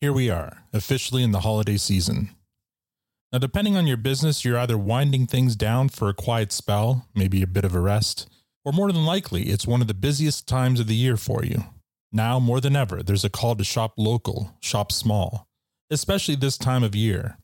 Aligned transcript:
Here 0.00 0.12
we 0.12 0.30
are, 0.30 0.58
officially 0.72 1.24
in 1.24 1.32
the 1.32 1.40
holiday 1.40 1.76
season. 1.76 2.30
Now, 3.32 3.40
depending 3.40 3.76
on 3.76 3.88
your 3.88 3.96
business, 3.96 4.44
you're 4.44 4.56
either 4.56 4.78
winding 4.78 5.26
things 5.26 5.56
down 5.56 5.88
for 5.88 6.08
a 6.08 6.14
quiet 6.14 6.52
spell, 6.52 7.08
maybe 7.16 7.42
a 7.42 7.48
bit 7.48 7.64
of 7.64 7.74
a 7.74 7.80
rest, 7.80 8.28
or 8.64 8.72
more 8.72 8.92
than 8.92 9.04
likely, 9.04 9.46
it's 9.46 9.66
one 9.66 9.80
of 9.80 9.88
the 9.88 9.94
busiest 9.94 10.46
times 10.46 10.78
of 10.78 10.86
the 10.86 10.94
year 10.94 11.16
for 11.16 11.44
you. 11.44 11.64
Now, 12.12 12.38
more 12.38 12.60
than 12.60 12.76
ever, 12.76 13.02
there's 13.02 13.24
a 13.24 13.28
call 13.28 13.56
to 13.56 13.64
shop 13.64 13.94
local, 13.96 14.54
shop 14.60 14.92
small, 14.92 15.48
especially 15.90 16.36
this 16.36 16.56
time 16.56 16.84
of 16.84 16.94
year. 16.94 17.36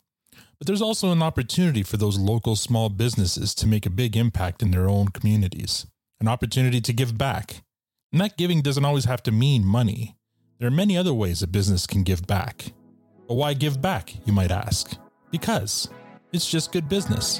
But 0.58 0.68
there's 0.68 0.82
also 0.82 1.10
an 1.10 1.24
opportunity 1.24 1.82
for 1.82 1.96
those 1.96 2.18
local 2.18 2.54
small 2.54 2.88
businesses 2.88 3.52
to 3.56 3.66
make 3.66 3.84
a 3.84 3.90
big 3.90 4.16
impact 4.16 4.62
in 4.62 4.70
their 4.70 4.88
own 4.88 5.08
communities, 5.08 5.86
an 6.20 6.28
opportunity 6.28 6.80
to 6.82 6.92
give 6.92 7.18
back. 7.18 7.64
And 8.12 8.20
that 8.20 8.36
giving 8.36 8.62
doesn't 8.62 8.84
always 8.84 9.06
have 9.06 9.24
to 9.24 9.32
mean 9.32 9.64
money. 9.64 10.14
There 10.64 10.70
are 10.70 10.74
many 10.74 10.96
other 10.96 11.12
ways 11.12 11.42
a 11.42 11.46
business 11.46 11.86
can 11.86 12.04
give 12.04 12.26
back. 12.26 12.72
But 13.28 13.34
why 13.34 13.52
give 13.52 13.82
back, 13.82 14.14
you 14.24 14.32
might 14.32 14.50
ask? 14.50 14.96
Because 15.30 15.90
it's 16.32 16.50
just 16.50 16.72
good 16.72 16.88
business. 16.88 17.38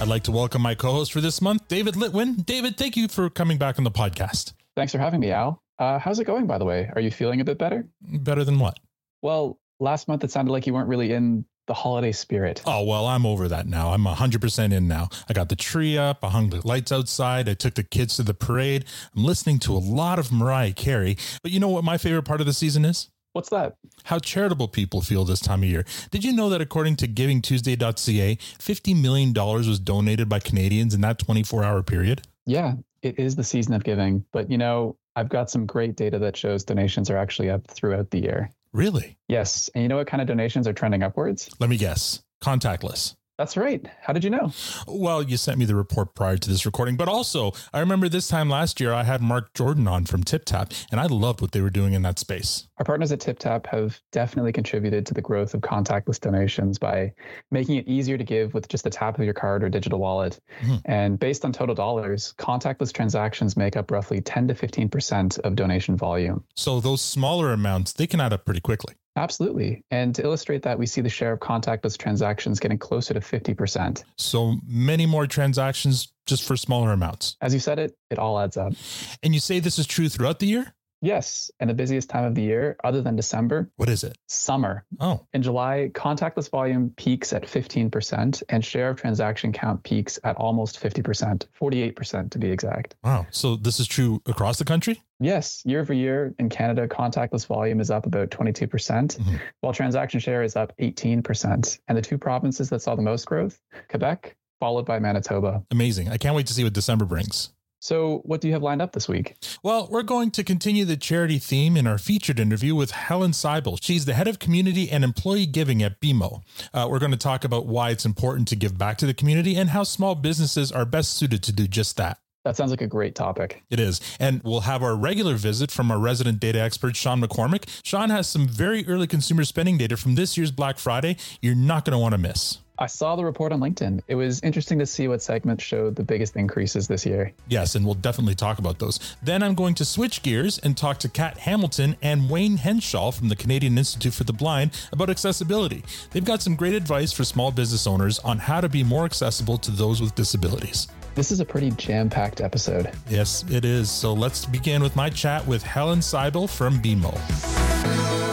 I'd 0.00 0.08
like 0.08 0.24
to 0.24 0.32
welcome 0.32 0.60
my 0.60 0.74
co 0.74 0.90
host 0.90 1.12
for 1.12 1.20
this 1.20 1.40
month, 1.40 1.68
David 1.68 1.94
Litwin. 1.94 2.44
David, 2.44 2.76
thank 2.76 2.96
you 2.96 3.06
for 3.06 3.30
coming 3.30 3.56
back 3.56 3.78
on 3.78 3.84
the 3.84 3.92
podcast. 3.92 4.54
Thanks 4.74 4.90
for 4.90 4.98
having 4.98 5.20
me, 5.20 5.30
Al. 5.30 5.62
Uh, 5.78 6.00
how's 6.00 6.18
it 6.18 6.24
going, 6.24 6.48
by 6.48 6.58
the 6.58 6.64
way? 6.64 6.90
Are 6.96 7.00
you 7.00 7.12
feeling 7.12 7.40
a 7.40 7.44
bit 7.44 7.56
better? 7.58 7.86
Better 8.00 8.42
than 8.42 8.58
what? 8.58 8.80
Well, 9.22 9.60
last 9.78 10.08
month 10.08 10.24
it 10.24 10.32
sounded 10.32 10.50
like 10.50 10.66
you 10.66 10.74
weren't 10.74 10.88
really 10.88 11.12
in 11.12 11.44
the 11.68 11.74
holiday 11.74 12.10
spirit. 12.10 12.62
Oh, 12.66 12.82
well, 12.82 13.06
I'm 13.06 13.24
over 13.24 13.46
that 13.46 13.68
now. 13.68 13.92
I'm 13.92 14.04
100% 14.04 14.72
in 14.72 14.88
now. 14.88 15.08
I 15.28 15.32
got 15.32 15.48
the 15.48 15.56
tree 15.56 15.96
up, 15.96 16.24
I 16.24 16.30
hung 16.30 16.50
the 16.50 16.66
lights 16.66 16.90
outside, 16.90 17.48
I 17.48 17.54
took 17.54 17.74
the 17.74 17.84
kids 17.84 18.16
to 18.16 18.24
the 18.24 18.34
parade. 18.34 18.84
I'm 19.14 19.24
listening 19.24 19.60
to 19.60 19.72
a 19.72 19.78
lot 19.78 20.18
of 20.18 20.32
Mariah 20.32 20.72
Carey. 20.72 21.16
But 21.42 21.52
you 21.52 21.60
know 21.60 21.68
what 21.68 21.84
my 21.84 21.96
favorite 21.96 22.24
part 22.24 22.40
of 22.40 22.46
the 22.46 22.52
season 22.52 22.84
is? 22.84 23.08
What's 23.34 23.50
that? 23.50 23.76
How 24.04 24.18
charitable 24.18 24.68
people 24.68 25.00
feel 25.02 25.24
this 25.24 25.40
time 25.40 25.62
of 25.62 25.68
year. 25.68 25.84
Did 26.10 26.24
you 26.24 26.32
know 26.32 26.48
that 26.48 26.60
according 26.60 26.96
to 26.96 27.06
givingtuesday.ca, 27.06 28.36
$50 28.36 29.00
million 29.00 29.32
was 29.32 29.78
donated 29.78 30.28
by 30.28 30.40
Canadians 30.40 30.94
in 30.94 31.02
that 31.02 31.18
24 31.20 31.62
hour 31.62 31.82
period? 31.82 32.22
Yeah, 32.46 32.74
it 33.02 33.18
is 33.18 33.36
the 33.36 33.44
season 33.44 33.74
of 33.74 33.84
giving. 33.84 34.24
But, 34.32 34.50
you 34.50 34.58
know, 34.58 34.96
I've 35.14 35.28
got 35.28 35.50
some 35.50 35.66
great 35.66 35.96
data 35.96 36.18
that 36.20 36.36
shows 36.36 36.64
donations 36.64 37.10
are 37.10 37.16
actually 37.16 37.50
up 37.50 37.66
throughout 37.66 38.10
the 38.10 38.20
year. 38.20 38.50
Really? 38.78 39.18
Yes. 39.26 39.68
And 39.74 39.82
you 39.82 39.88
know 39.88 39.96
what 39.96 40.06
kind 40.06 40.20
of 40.20 40.28
donations 40.28 40.68
are 40.68 40.72
trending 40.72 41.02
upwards? 41.02 41.50
Let 41.58 41.68
me 41.68 41.76
guess 41.76 42.22
contactless. 42.40 43.16
That's 43.38 43.56
right. 43.56 43.88
How 44.02 44.12
did 44.12 44.24
you 44.24 44.30
know? 44.30 44.52
Well, 44.88 45.22
you 45.22 45.36
sent 45.36 45.58
me 45.58 45.64
the 45.64 45.76
report 45.76 46.16
prior 46.16 46.36
to 46.36 46.48
this 46.50 46.66
recording, 46.66 46.96
but 46.96 47.06
also 47.06 47.52
I 47.72 47.78
remember 47.78 48.08
this 48.08 48.26
time 48.26 48.50
last 48.50 48.80
year 48.80 48.92
I 48.92 49.04
had 49.04 49.22
Mark 49.22 49.54
Jordan 49.54 49.86
on 49.86 50.06
from 50.06 50.24
TipTap, 50.24 50.86
and 50.90 51.00
I 51.00 51.06
loved 51.06 51.40
what 51.40 51.52
they 51.52 51.60
were 51.60 51.70
doing 51.70 51.92
in 51.92 52.02
that 52.02 52.18
space. 52.18 52.66
Our 52.78 52.84
partners 52.84 53.12
at 53.12 53.20
TipTap 53.20 53.66
have 53.66 54.00
definitely 54.10 54.52
contributed 54.52 55.06
to 55.06 55.14
the 55.14 55.22
growth 55.22 55.54
of 55.54 55.60
contactless 55.60 56.20
donations 56.20 56.78
by 56.78 57.12
making 57.52 57.76
it 57.76 57.86
easier 57.86 58.18
to 58.18 58.24
give 58.24 58.54
with 58.54 58.66
just 58.66 58.82
the 58.82 58.90
tap 58.90 59.20
of 59.20 59.24
your 59.24 59.34
card 59.34 59.62
or 59.62 59.68
digital 59.68 60.00
wallet. 60.00 60.40
Mm-hmm. 60.62 60.76
And 60.86 61.18
based 61.18 61.44
on 61.44 61.52
total 61.52 61.76
dollars, 61.76 62.34
contactless 62.38 62.92
transactions 62.92 63.56
make 63.56 63.76
up 63.76 63.92
roughly 63.92 64.20
10 64.20 64.48
to 64.48 64.54
15% 64.54 65.38
of 65.40 65.54
donation 65.54 65.96
volume. 65.96 66.44
So 66.56 66.80
those 66.80 67.02
smaller 67.02 67.52
amounts, 67.52 67.92
they 67.92 68.08
can 68.08 68.20
add 68.20 68.32
up 68.32 68.44
pretty 68.44 68.60
quickly. 68.60 68.94
Absolutely. 69.16 69.82
And 69.90 70.14
to 70.14 70.22
illustrate 70.22 70.62
that, 70.62 70.78
we 70.78 70.86
see 70.86 71.00
the 71.00 71.08
share 71.08 71.32
of 71.32 71.40
contactless 71.40 71.98
transactions 71.98 72.60
getting 72.60 72.78
closer 72.78 73.14
to 73.14 73.20
50%. 73.20 74.04
So 74.16 74.56
many 74.66 75.06
more 75.06 75.26
transactions 75.26 76.12
just 76.26 76.44
for 76.44 76.56
smaller 76.56 76.92
amounts. 76.92 77.36
As 77.40 77.52
you 77.52 77.60
said 77.60 77.78
it, 77.78 77.96
it 78.10 78.18
all 78.18 78.38
adds 78.38 78.56
up. 78.56 78.74
And 79.22 79.34
you 79.34 79.40
say 79.40 79.60
this 79.60 79.78
is 79.78 79.86
true 79.86 80.08
throughout 80.08 80.38
the 80.38 80.46
year? 80.46 80.74
Yes, 81.00 81.50
and 81.60 81.70
the 81.70 81.74
busiest 81.74 82.10
time 82.10 82.24
of 82.24 82.34
the 82.34 82.42
year, 82.42 82.76
other 82.82 83.02
than 83.02 83.16
December. 83.16 83.70
What 83.76 83.88
is 83.88 84.02
it? 84.04 84.18
Summer. 84.26 84.84
Oh. 85.00 85.26
In 85.32 85.42
July, 85.42 85.90
contactless 85.94 86.50
volume 86.50 86.92
peaks 86.96 87.32
at 87.32 87.44
15%, 87.44 88.42
and 88.48 88.64
share 88.64 88.90
of 88.90 89.00
transaction 89.00 89.52
count 89.52 89.82
peaks 89.84 90.18
at 90.24 90.36
almost 90.36 90.80
50%, 90.80 91.46
48% 91.60 92.30
to 92.30 92.38
be 92.38 92.50
exact. 92.50 92.96
Wow. 93.04 93.26
So 93.30 93.56
this 93.56 93.78
is 93.78 93.86
true 93.86 94.20
across 94.26 94.58
the 94.58 94.64
country? 94.64 95.00
Yes. 95.20 95.62
Year 95.64 95.80
over 95.80 95.92
year 95.92 96.34
in 96.38 96.48
Canada, 96.48 96.86
contactless 96.86 97.46
volume 97.46 97.80
is 97.80 97.90
up 97.90 98.06
about 98.06 98.30
22%, 98.30 98.70
percent 98.70 99.18
mm-hmm. 99.18 99.36
while 99.60 99.72
transaction 99.72 100.20
share 100.20 100.42
is 100.42 100.56
up 100.56 100.72
18%. 100.80 101.78
And 101.88 101.98
the 101.98 102.02
two 102.02 102.18
provinces 102.18 102.70
that 102.70 102.82
saw 102.82 102.94
the 102.94 103.02
most 103.02 103.26
growth, 103.26 103.60
Quebec, 103.88 104.36
followed 104.60 104.86
by 104.86 104.98
Manitoba. 104.98 105.64
Amazing. 105.70 106.08
I 106.08 106.16
can't 106.16 106.34
wait 106.34 106.46
to 106.48 106.54
see 106.54 106.64
what 106.64 106.72
December 106.72 107.04
brings. 107.04 107.50
So, 107.80 108.22
what 108.24 108.40
do 108.40 108.48
you 108.48 108.54
have 108.54 108.62
lined 108.62 108.82
up 108.82 108.92
this 108.92 109.08
week? 109.08 109.36
Well, 109.62 109.88
we're 109.90 110.02
going 110.02 110.30
to 110.32 110.42
continue 110.42 110.84
the 110.84 110.96
charity 110.96 111.38
theme 111.38 111.76
in 111.76 111.86
our 111.86 111.98
featured 111.98 112.40
interview 112.40 112.74
with 112.74 112.90
Helen 112.90 113.30
Seibel. 113.30 113.78
She's 113.80 114.04
the 114.04 114.14
head 114.14 114.26
of 114.26 114.38
community 114.38 114.90
and 114.90 115.04
employee 115.04 115.46
giving 115.46 115.82
at 115.82 116.00
BMO. 116.00 116.42
Uh, 116.74 116.88
we're 116.90 116.98
going 116.98 117.12
to 117.12 117.16
talk 117.16 117.44
about 117.44 117.66
why 117.66 117.90
it's 117.90 118.04
important 118.04 118.48
to 118.48 118.56
give 118.56 118.76
back 118.76 118.98
to 118.98 119.06
the 119.06 119.14
community 119.14 119.54
and 119.54 119.70
how 119.70 119.84
small 119.84 120.14
businesses 120.14 120.72
are 120.72 120.84
best 120.84 121.14
suited 121.14 121.42
to 121.44 121.52
do 121.52 121.68
just 121.68 121.96
that. 121.96 122.18
That 122.44 122.56
sounds 122.56 122.70
like 122.70 122.80
a 122.80 122.86
great 122.86 123.14
topic. 123.14 123.62
It 123.68 123.78
is. 123.78 124.00
And 124.18 124.42
we'll 124.42 124.60
have 124.60 124.82
our 124.82 124.96
regular 124.96 125.34
visit 125.34 125.70
from 125.70 125.90
our 125.90 125.98
resident 125.98 126.40
data 126.40 126.60
expert, 126.60 126.96
Sean 126.96 127.20
McCormick. 127.20 127.68
Sean 127.84 128.10
has 128.10 128.28
some 128.28 128.48
very 128.48 128.88
early 128.88 129.06
consumer 129.06 129.44
spending 129.44 129.76
data 129.76 129.96
from 129.96 130.14
this 130.14 130.36
year's 130.36 130.50
Black 130.50 130.78
Friday 130.78 131.16
you're 131.42 131.54
not 131.54 131.84
going 131.84 131.92
to 131.92 131.98
want 131.98 132.12
to 132.12 132.18
miss. 132.18 132.58
I 132.80 132.86
saw 132.86 133.16
the 133.16 133.24
report 133.24 133.50
on 133.50 133.58
LinkedIn. 133.58 134.02
It 134.06 134.14
was 134.14 134.40
interesting 134.42 134.78
to 134.78 134.86
see 134.86 135.08
what 135.08 135.20
segments 135.20 135.64
showed 135.64 135.96
the 135.96 136.04
biggest 136.04 136.36
increases 136.36 136.86
this 136.86 137.04
year. 137.04 137.32
Yes, 137.48 137.74
and 137.74 137.84
we'll 137.84 137.94
definitely 137.94 138.36
talk 138.36 138.60
about 138.60 138.78
those. 138.78 139.16
Then 139.20 139.42
I'm 139.42 139.56
going 139.56 139.74
to 139.74 139.84
switch 139.84 140.22
gears 140.22 140.58
and 140.58 140.76
talk 140.76 140.98
to 140.98 141.08
Kat 141.08 141.38
Hamilton 141.38 141.96
and 142.02 142.30
Wayne 142.30 142.58
Henshaw 142.58 143.10
from 143.10 143.30
the 143.30 143.36
Canadian 143.36 143.76
Institute 143.78 144.14
for 144.14 144.22
the 144.22 144.32
Blind 144.32 144.70
about 144.92 145.10
accessibility. 145.10 145.82
They've 146.12 146.24
got 146.24 146.40
some 146.40 146.54
great 146.54 146.74
advice 146.74 147.12
for 147.12 147.24
small 147.24 147.50
business 147.50 147.86
owners 147.88 148.20
on 148.20 148.38
how 148.38 148.60
to 148.60 148.68
be 148.68 148.84
more 148.84 149.04
accessible 149.04 149.58
to 149.58 149.72
those 149.72 150.00
with 150.00 150.14
disabilities. 150.14 150.86
This 151.16 151.32
is 151.32 151.40
a 151.40 151.44
pretty 151.44 151.72
jam 151.72 152.08
packed 152.08 152.40
episode. 152.40 152.92
Yes, 153.08 153.44
it 153.50 153.64
is. 153.64 153.90
So 153.90 154.12
let's 154.12 154.46
begin 154.46 154.84
with 154.84 154.94
my 154.94 155.10
chat 155.10 155.44
with 155.48 155.64
Helen 155.64 155.98
Seibel 155.98 156.48
from 156.48 156.80
BMO. 156.80 158.27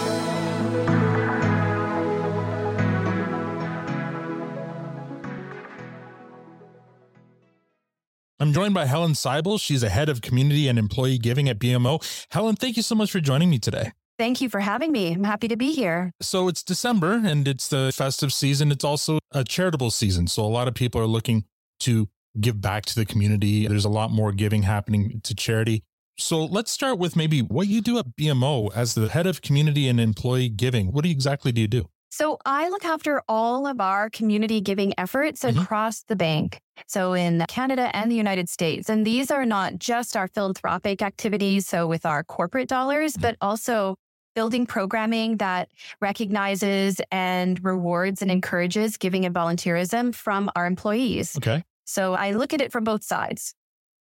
I'm 8.46 8.54
joined 8.54 8.76
by 8.76 8.86
Helen 8.86 9.14
Seibel. 9.14 9.60
She's 9.60 9.82
a 9.82 9.90
head 9.90 10.08
of 10.08 10.22
community 10.22 10.68
and 10.68 10.78
employee 10.78 11.18
giving 11.18 11.50
at 11.50 11.58
BMO. 11.58 12.00
Helen, 12.30 12.56
thank 12.56 12.78
you 12.78 12.84
so 12.84 12.94
much 12.94 13.10
for 13.12 13.20
joining 13.20 13.50
me 13.50 13.58
today. 13.58 13.92
Thank 14.20 14.40
you 14.40 14.50
for 14.50 14.60
having 14.60 14.92
me. 14.92 15.14
I'm 15.14 15.24
happy 15.24 15.48
to 15.48 15.56
be 15.56 15.74
here. 15.74 16.12
So 16.22 16.48
it's 16.48 16.62
December 16.62 17.14
and 17.26 17.48
it's 17.48 17.68
the 17.68 17.92
festive 17.92 18.32
season. 18.32 18.72
It's 18.72 18.84
also 18.84 19.18
a 19.32 19.44
charitable 19.44 19.90
season. 19.90 20.28
So 20.28 20.46
a 20.46 20.46
lot 20.46 20.68
of 20.68 20.76
people 20.76 21.02
are 21.02 21.08
looking 21.08 21.46
to 21.80 22.08
give 22.40 22.62
back 22.62 22.86
to 22.86 22.94
the 22.94 23.04
community. 23.04 23.66
There's 23.66 23.84
a 23.84 23.90
lot 23.90 24.12
more 24.12 24.32
giving 24.32 24.62
happening 24.62 25.22
to 25.24 25.34
charity. 25.34 25.82
So 26.20 26.46
let's 26.46 26.72
start 26.72 27.00
with 27.00 27.16
maybe 27.16 27.42
what 27.42 27.68
you 27.68 27.82
do 27.82 27.98
at 27.98 28.16
BMO 28.16 28.70
as 28.76 28.94
the 28.94 29.10
head 29.10 29.26
of 29.26 29.42
community 29.42 29.90
and 29.90 30.00
employee 30.00 30.50
giving. 30.50 30.92
What 30.92 31.04
exactly 31.04 31.52
do 31.52 31.62
you 31.62 31.68
do? 31.68 31.90
So 32.16 32.38
I 32.46 32.70
look 32.70 32.86
after 32.86 33.22
all 33.28 33.68
of 33.68 33.82
our 33.82 34.10
community 34.10 34.62
giving 34.62 34.94
efforts 34.98 35.44
mm-hmm. 35.44 35.60
across 35.60 36.04
the 36.04 36.16
bank. 36.16 36.62
So 36.88 37.12
in 37.12 37.44
Canada 37.50 37.94
and 37.94 38.10
the 38.10 38.16
United 38.16 38.48
States. 38.48 38.90
And 38.90 39.06
these 39.06 39.32
are 39.32 39.46
not 39.46 39.80
just 39.80 40.16
our 40.16 40.30
philanthropic 40.30 41.02
activities, 41.02 41.68
so 41.68 41.88
with 41.88 42.06
our 42.06 42.24
corporate 42.24 42.70
dollars, 42.70 43.14
mm-hmm. 43.14 43.22
but 43.22 43.36
also 43.42 43.98
building 44.34 44.66
programming 44.66 45.36
that 45.38 45.68
recognizes 46.00 47.02
and 47.12 47.62
rewards 47.66 48.22
and 48.22 48.32
encourages 48.32 48.96
giving 48.96 49.26
and 49.26 49.36
volunteerism 49.36 50.16
from 50.16 50.50
our 50.56 50.66
employees. 50.66 51.36
Okay. 51.36 51.66
So 51.84 52.14
I 52.14 52.32
look 52.32 52.54
at 52.54 52.62
it 52.62 52.72
from 52.72 52.86
both 52.86 53.04
sides. 53.04 53.54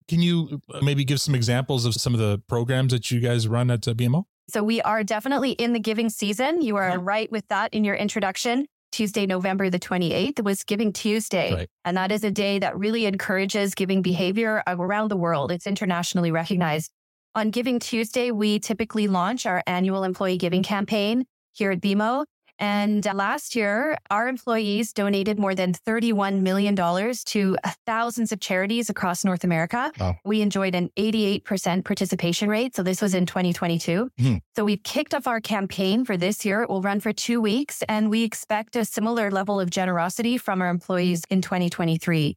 Can 0.06 0.22
you 0.22 0.60
uh, 0.72 0.78
maybe 0.82 1.04
give 1.04 1.20
some 1.20 1.34
examples 1.34 1.84
of 1.84 1.94
some 1.94 2.14
of 2.14 2.20
the 2.20 2.40
programs 2.46 2.92
that 2.92 3.10
you 3.10 3.18
guys 3.18 3.48
run 3.48 3.72
at 3.72 3.88
uh, 3.88 3.94
BMO? 3.94 4.26
So 4.48 4.62
we 4.62 4.80
are 4.82 5.02
definitely 5.02 5.52
in 5.52 5.72
the 5.72 5.80
giving 5.80 6.10
season. 6.10 6.62
You 6.62 6.76
are 6.76 6.98
right 6.98 7.30
with 7.32 7.46
that 7.48 7.72
in 7.72 7.84
your 7.84 7.94
introduction. 7.94 8.66
Tuesday, 8.92 9.26
November 9.26 9.70
the 9.70 9.78
28th 9.80 10.44
was 10.44 10.62
Giving 10.62 10.92
Tuesday. 10.92 11.52
Right. 11.52 11.70
And 11.84 11.96
that 11.96 12.12
is 12.12 12.22
a 12.22 12.30
day 12.30 12.60
that 12.60 12.78
really 12.78 13.06
encourages 13.06 13.74
giving 13.74 14.02
behavior 14.02 14.62
around 14.68 15.10
the 15.10 15.16
world. 15.16 15.50
It's 15.50 15.66
internationally 15.66 16.30
recognized. 16.30 16.92
On 17.34 17.50
Giving 17.50 17.80
Tuesday, 17.80 18.30
we 18.30 18.60
typically 18.60 19.08
launch 19.08 19.46
our 19.46 19.64
annual 19.66 20.04
employee 20.04 20.38
giving 20.38 20.62
campaign 20.62 21.24
here 21.52 21.72
at 21.72 21.80
BMO. 21.80 22.24
And 22.58 23.04
last 23.04 23.56
year, 23.56 23.98
our 24.10 24.28
employees 24.28 24.92
donated 24.92 25.38
more 25.38 25.54
than 25.54 25.72
$31 25.72 26.40
million 26.40 26.76
to 26.76 27.56
thousands 27.84 28.32
of 28.32 28.40
charities 28.40 28.88
across 28.90 29.24
North 29.24 29.44
America. 29.44 29.90
Wow. 29.98 30.16
We 30.24 30.40
enjoyed 30.40 30.74
an 30.74 30.90
88% 30.96 31.84
participation 31.84 32.48
rate. 32.48 32.76
So 32.76 32.82
this 32.82 33.02
was 33.02 33.14
in 33.14 33.26
2022. 33.26 34.10
Hmm. 34.18 34.34
So 34.54 34.64
we've 34.64 34.82
kicked 34.82 35.14
off 35.14 35.26
our 35.26 35.40
campaign 35.40 36.04
for 36.04 36.16
this 36.16 36.44
year. 36.44 36.62
It 36.62 36.70
will 36.70 36.82
run 36.82 37.00
for 37.00 37.12
two 37.12 37.40
weeks 37.40 37.82
and 37.88 38.10
we 38.10 38.22
expect 38.22 38.76
a 38.76 38.84
similar 38.84 39.30
level 39.30 39.58
of 39.60 39.70
generosity 39.70 40.38
from 40.38 40.62
our 40.62 40.68
employees 40.68 41.22
in 41.30 41.42
2023. 41.42 42.36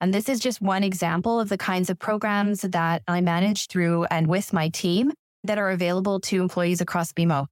And 0.00 0.12
this 0.12 0.28
is 0.28 0.40
just 0.40 0.60
one 0.60 0.84
example 0.84 1.40
of 1.40 1.48
the 1.48 1.58
kinds 1.58 1.88
of 1.90 1.98
programs 1.98 2.60
that 2.60 3.02
I 3.08 3.20
manage 3.20 3.68
through 3.68 4.04
and 4.04 4.26
with 4.26 4.52
my 4.52 4.68
team 4.68 5.12
that 5.44 5.58
are 5.58 5.70
available 5.70 6.20
to 6.20 6.40
employees 6.42 6.80
across 6.80 7.12
BMO. 7.12 7.46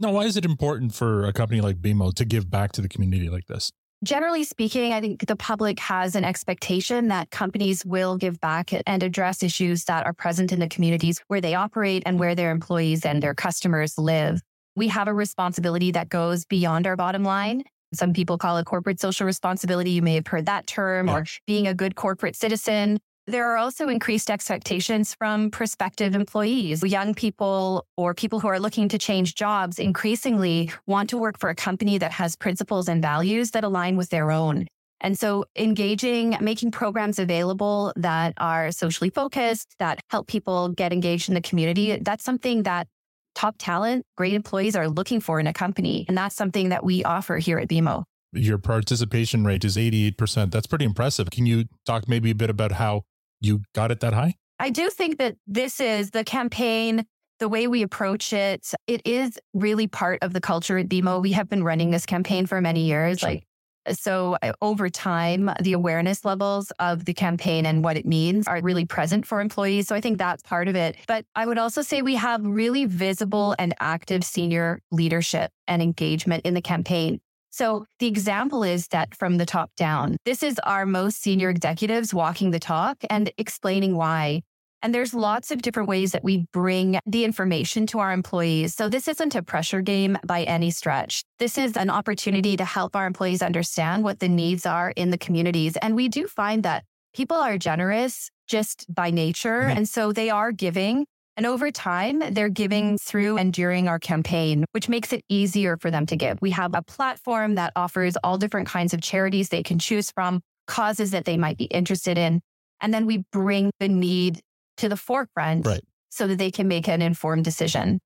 Now, 0.00 0.12
why 0.12 0.24
is 0.24 0.36
it 0.36 0.44
important 0.44 0.94
for 0.94 1.24
a 1.24 1.32
company 1.32 1.60
like 1.60 1.80
BMO 1.80 2.14
to 2.14 2.24
give 2.24 2.48
back 2.48 2.70
to 2.72 2.80
the 2.80 2.88
community 2.88 3.28
like 3.28 3.46
this? 3.46 3.72
Generally 4.04 4.44
speaking, 4.44 4.92
I 4.92 5.00
think 5.00 5.26
the 5.26 5.34
public 5.34 5.80
has 5.80 6.14
an 6.14 6.22
expectation 6.22 7.08
that 7.08 7.32
companies 7.32 7.84
will 7.84 8.16
give 8.16 8.40
back 8.40 8.70
and 8.86 9.02
address 9.02 9.42
issues 9.42 9.86
that 9.86 10.06
are 10.06 10.12
present 10.12 10.52
in 10.52 10.60
the 10.60 10.68
communities 10.68 11.20
where 11.26 11.40
they 11.40 11.56
operate 11.56 12.04
and 12.06 12.20
where 12.20 12.36
their 12.36 12.52
employees 12.52 13.04
and 13.04 13.20
their 13.20 13.34
customers 13.34 13.98
live. 13.98 14.40
We 14.76 14.86
have 14.86 15.08
a 15.08 15.14
responsibility 15.14 15.90
that 15.90 16.10
goes 16.10 16.44
beyond 16.44 16.86
our 16.86 16.94
bottom 16.94 17.24
line. 17.24 17.64
Some 17.92 18.12
people 18.12 18.38
call 18.38 18.58
it 18.58 18.66
corporate 18.66 19.00
social 19.00 19.26
responsibility. 19.26 19.90
You 19.90 20.02
may 20.02 20.14
have 20.14 20.28
heard 20.28 20.46
that 20.46 20.68
term, 20.68 21.08
yeah. 21.08 21.16
or 21.16 21.24
being 21.48 21.66
a 21.66 21.74
good 21.74 21.96
corporate 21.96 22.36
citizen. 22.36 23.00
There 23.28 23.44
are 23.52 23.58
also 23.58 23.90
increased 23.90 24.30
expectations 24.30 25.12
from 25.12 25.50
prospective 25.50 26.14
employees. 26.14 26.82
Young 26.82 27.12
people 27.12 27.84
or 27.98 28.14
people 28.14 28.40
who 28.40 28.48
are 28.48 28.58
looking 28.58 28.88
to 28.88 28.96
change 28.96 29.34
jobs 29.34 29.78
increasingly 29.78 30.72
want 30.86 31.10
to 31.10 31.18
work 31.18 31.38
for 31.38 31.50
a 31.50 31.54
company 31.54 31.98
that 31.98 32.10
has 32.12 32.36
principles 32.36 32.88
and 32.88 33.02
values 33.02 33.50
that 33.50 33.64
align 33.64 33.98
with 33.98 34.08
their 34.08 34.30
own. 34.30 34.66
And 35.02 35.18
so 35.18 35.44
engaging, 35.56 36.38
making 36.40 36.70
programs 36.70 37.18
available 37.18 37.92
that 37.96 38.32
are 38.38 38.72
socially 38.72 39.10
focused, 39.10 39.74
that 39.78 40.00
help 40.08 40.26
people 40.26 40.70
get 40.70 40.94
engaged 40.94 41.28
in 41.28 41.34
the 41.34 41.42
community, 41.42 41.98
that's 42.00 42.24
something 42.24 42.62
that 42.62 42.86
top 43.34 43.56
talent, 43.58 44.06
great 44.16 44.32
employees 44.32 44.74
are 44.74 44.88
looking 44.88 45.20
for 45.20 45.38
in 45.38 45.46
a 45.46 45.52
company. 45.52 46.06
And 46.08 46.16
that's 46.16 46.34
something 46.34 46.70
that 46.70 46.82
we 46.82 47.04
offer 47.04 47.36
here 47.36 47.58
at 47.58 47.68
BMO. 47.68 48.04
Your 48.32 48.56
participation 48.56 49.44
rate 49.44 49.66
is 49.66 49.76
88%. 49.76 50.50
That's 50.50 50.66
pretty 50.66 50.86
impressive. 50.86 51.30
Can 51.30 51.44
you 51.44 51.64
talk 51.84 52.08
maybe 52.08 52.30
a 52.30 52.34
bit 52.34 52.48
about 52.48 52.72
how 52.72 53.02
you 53.40 53.62
got 53.74 53.90
it 53.90 54.00
that 54.00 54.14
high? 54.14 54.34
I 54.58 54.70
do 54.70 54.90
think 54.90 55.18
that 55.18 55.36
this 55.46 55.80
is 55.80 56.10
the 56.10 56.24
campaign, 56.24 57.04
the 57.38 57.48
way 57.48 57.68
we 57.68 57.82
approach 57.82 58.32
it. 58.32 58.72
It 58.86 59.02
is 59.04 59.38
really 59.54 59.86
part 59.86 60.18
of 60.22 60.32
the 60.32 60.40
culture 60.40 60.78
at 60.78 60.88
BMO. 60.88 61.22
We 61.22 61.32
have 61.32 61.48
been 61.48 61.62
running 61.62 61.90
this 61.90 62.06
campaign 62.06 62.46
for 62.46 62.60
many 62.60 62.86
years. 62.86 63.20
Sure. 63.20 63.30
Like, 63.30 63.44
so 63.92 64.36
uh, 64.42 64.52
over 64.60 64.90
time, 64.90 65.50
the 65.62 65.72
awareness 65.72 66.24
levels 66.24 66.72
of 66.78 67.04
the 67.04 67.14
campaign 67.14 67.64
and 67.64 67.82
what 67.82 67.96
it 67.96 68.04
means 68.04 68.46
are 68.46 68.60
really 68.60 68.84
present 68.84 69.24
for 69.26 69.40
employees. 69.40 69.88
So 69.88 69.94
I 69.94 70.00
think 70.00 70.18
that's 70.18 70.42
part 70.42 70.68
of 70.68 70.76
it. 70.76 70.96
But 71.06 71.24
I 71.34 71.46
would 71.46 71.58
also 71.58 71.82
say 71.82 72.02
we 72.02 72.16
have 72.16 72.44
really 72.44 72.84
visible 72.84 73.54
and 73.58 73.74
active 73.80 74.24
senior 74.24 74.80
leadership 74.90 75.50
and 75.66 75.80
engagement 75.80 76.44
in 76.44 76.54
the 76.54 76.60
campaign. 76.60 77.20
So 77.50 77.86
the 77.98 78.06
example 78.06 78.62
is 78.62 78.88
that 78.88 79.14
from 79.14 79.38
the 79.38 79.46
top 79.46 79.70
down, 79.76 80.16
this 80.24 80.42
is 80.42 80.58
our 80.60 80.86
most 80.86 81.20
senior 81.20 81.50
executives 81.50 82.12
walking 82.12 82.50
the 82.50 82.58
talk 82.58 82.98
and 83.08 83.30
explaining 83.38 83.96
why. 83.96 84.42
And 84.80 84.94
there's 84.94 85.12
lots 85.12 85.50
of 85.50 85.62
different 85.62 85.88
ways 85.88 86.12
that 86.12 86.22
we 86.22 86.46
bring 86.52 87.00
the 87.04 87.24
information 87.24 87.86
to 87.88 87.98
our 87.98 88.12
employees. 88.12 88.74
So 88.74 88.88
this 88.88 89.08
isn't 89.08 89.34
a 89.34 89.42
pressure 89.42 89.80
game 89.80 90.16
by 90.24 90.44
any 90.44 90.70
stretch. 90.70 91.24
This 91.38 91.58
is 91.58 91.76
an 91.76 91.90
opportunity 91.90 92.56
to 92.56 92.64
help 92.64 92.94
our 92.94 93.06
employees 93.06 93.42
understand 93.42 94.04
what 94.04 94.20
the 94.20 94.28
needs 94.28 94.66
are 94.66 94.92
in 94.94 95.10
the 95.10 95.18
communities. 95.18 95.76
And 95.76 95.96
we 95.96 96.08
do 96.08 96.28
find 96.28 96.62
that 96.62 96.84
people 97.12 97.36
are 97.36 97.58
generous 97.58 98.30
just 98.46 98.86
by 98.92 99.10
nature. 99.10 99.62
Mm-hmm. 99.62 99.78
And 99.78 99.88
so 99.88 100.12
they 100.12 100.30
are 100.30 100.52
giving 100.52 101.06
and 101.38 101.46
over 101.46 101.70
time, 101.70 102.20
they're 102.32 102.48
giving 102.48 102.98
through 102.98 103.38
and 103.38 103.52
during 103.52 103.86
our 103.86 104.00
campaign, 104.00 104.64
which 104.72 104.88
makes 104.88 105.12
it 105.12 105.22
easier 105.28 105.76
for 105.76 105.88
them 105.88 106.04
to 106.06 106.16
give. 106.16 106.36
We 106.42 106.50
have 106.50 106.72
a 106.74 106.82
platform 106.82 107.54
that 107.54 107.72
offers 107.76 108.16
all 108.24 108.38
different 108.38 108.66
kinds 108.66 108.92
of 108.92 109.00
charities 109.00 109.48
they 109.48 109.62
can 109.62 109.78
choose 109.78 110.10
from, 110.10 110.40
causes 110.66 111.12
that 111.12 111.26
they 111.26 111.36
might 111.36 111.56
be 111.56 111.66
interested 111.66 112.18
in. 112.18 112.40
And 112.80 112.92
then 112.92 113.06
we 113.06 113.24
bring 113.30 113.70
the 113.78 113.86
need 113.86 114.40
to 114.78 114.88
the 114.88 114.96
forefront 114.96 115.64
right. 115.64 115.80
so 116.08 116.26
that 116.26 116.38
they 116.38 116.50
can 116.50 116.66
make 116.66 116.88
an 116.88 117.02
informed 117.02 117.44
decision. 117.44 118.00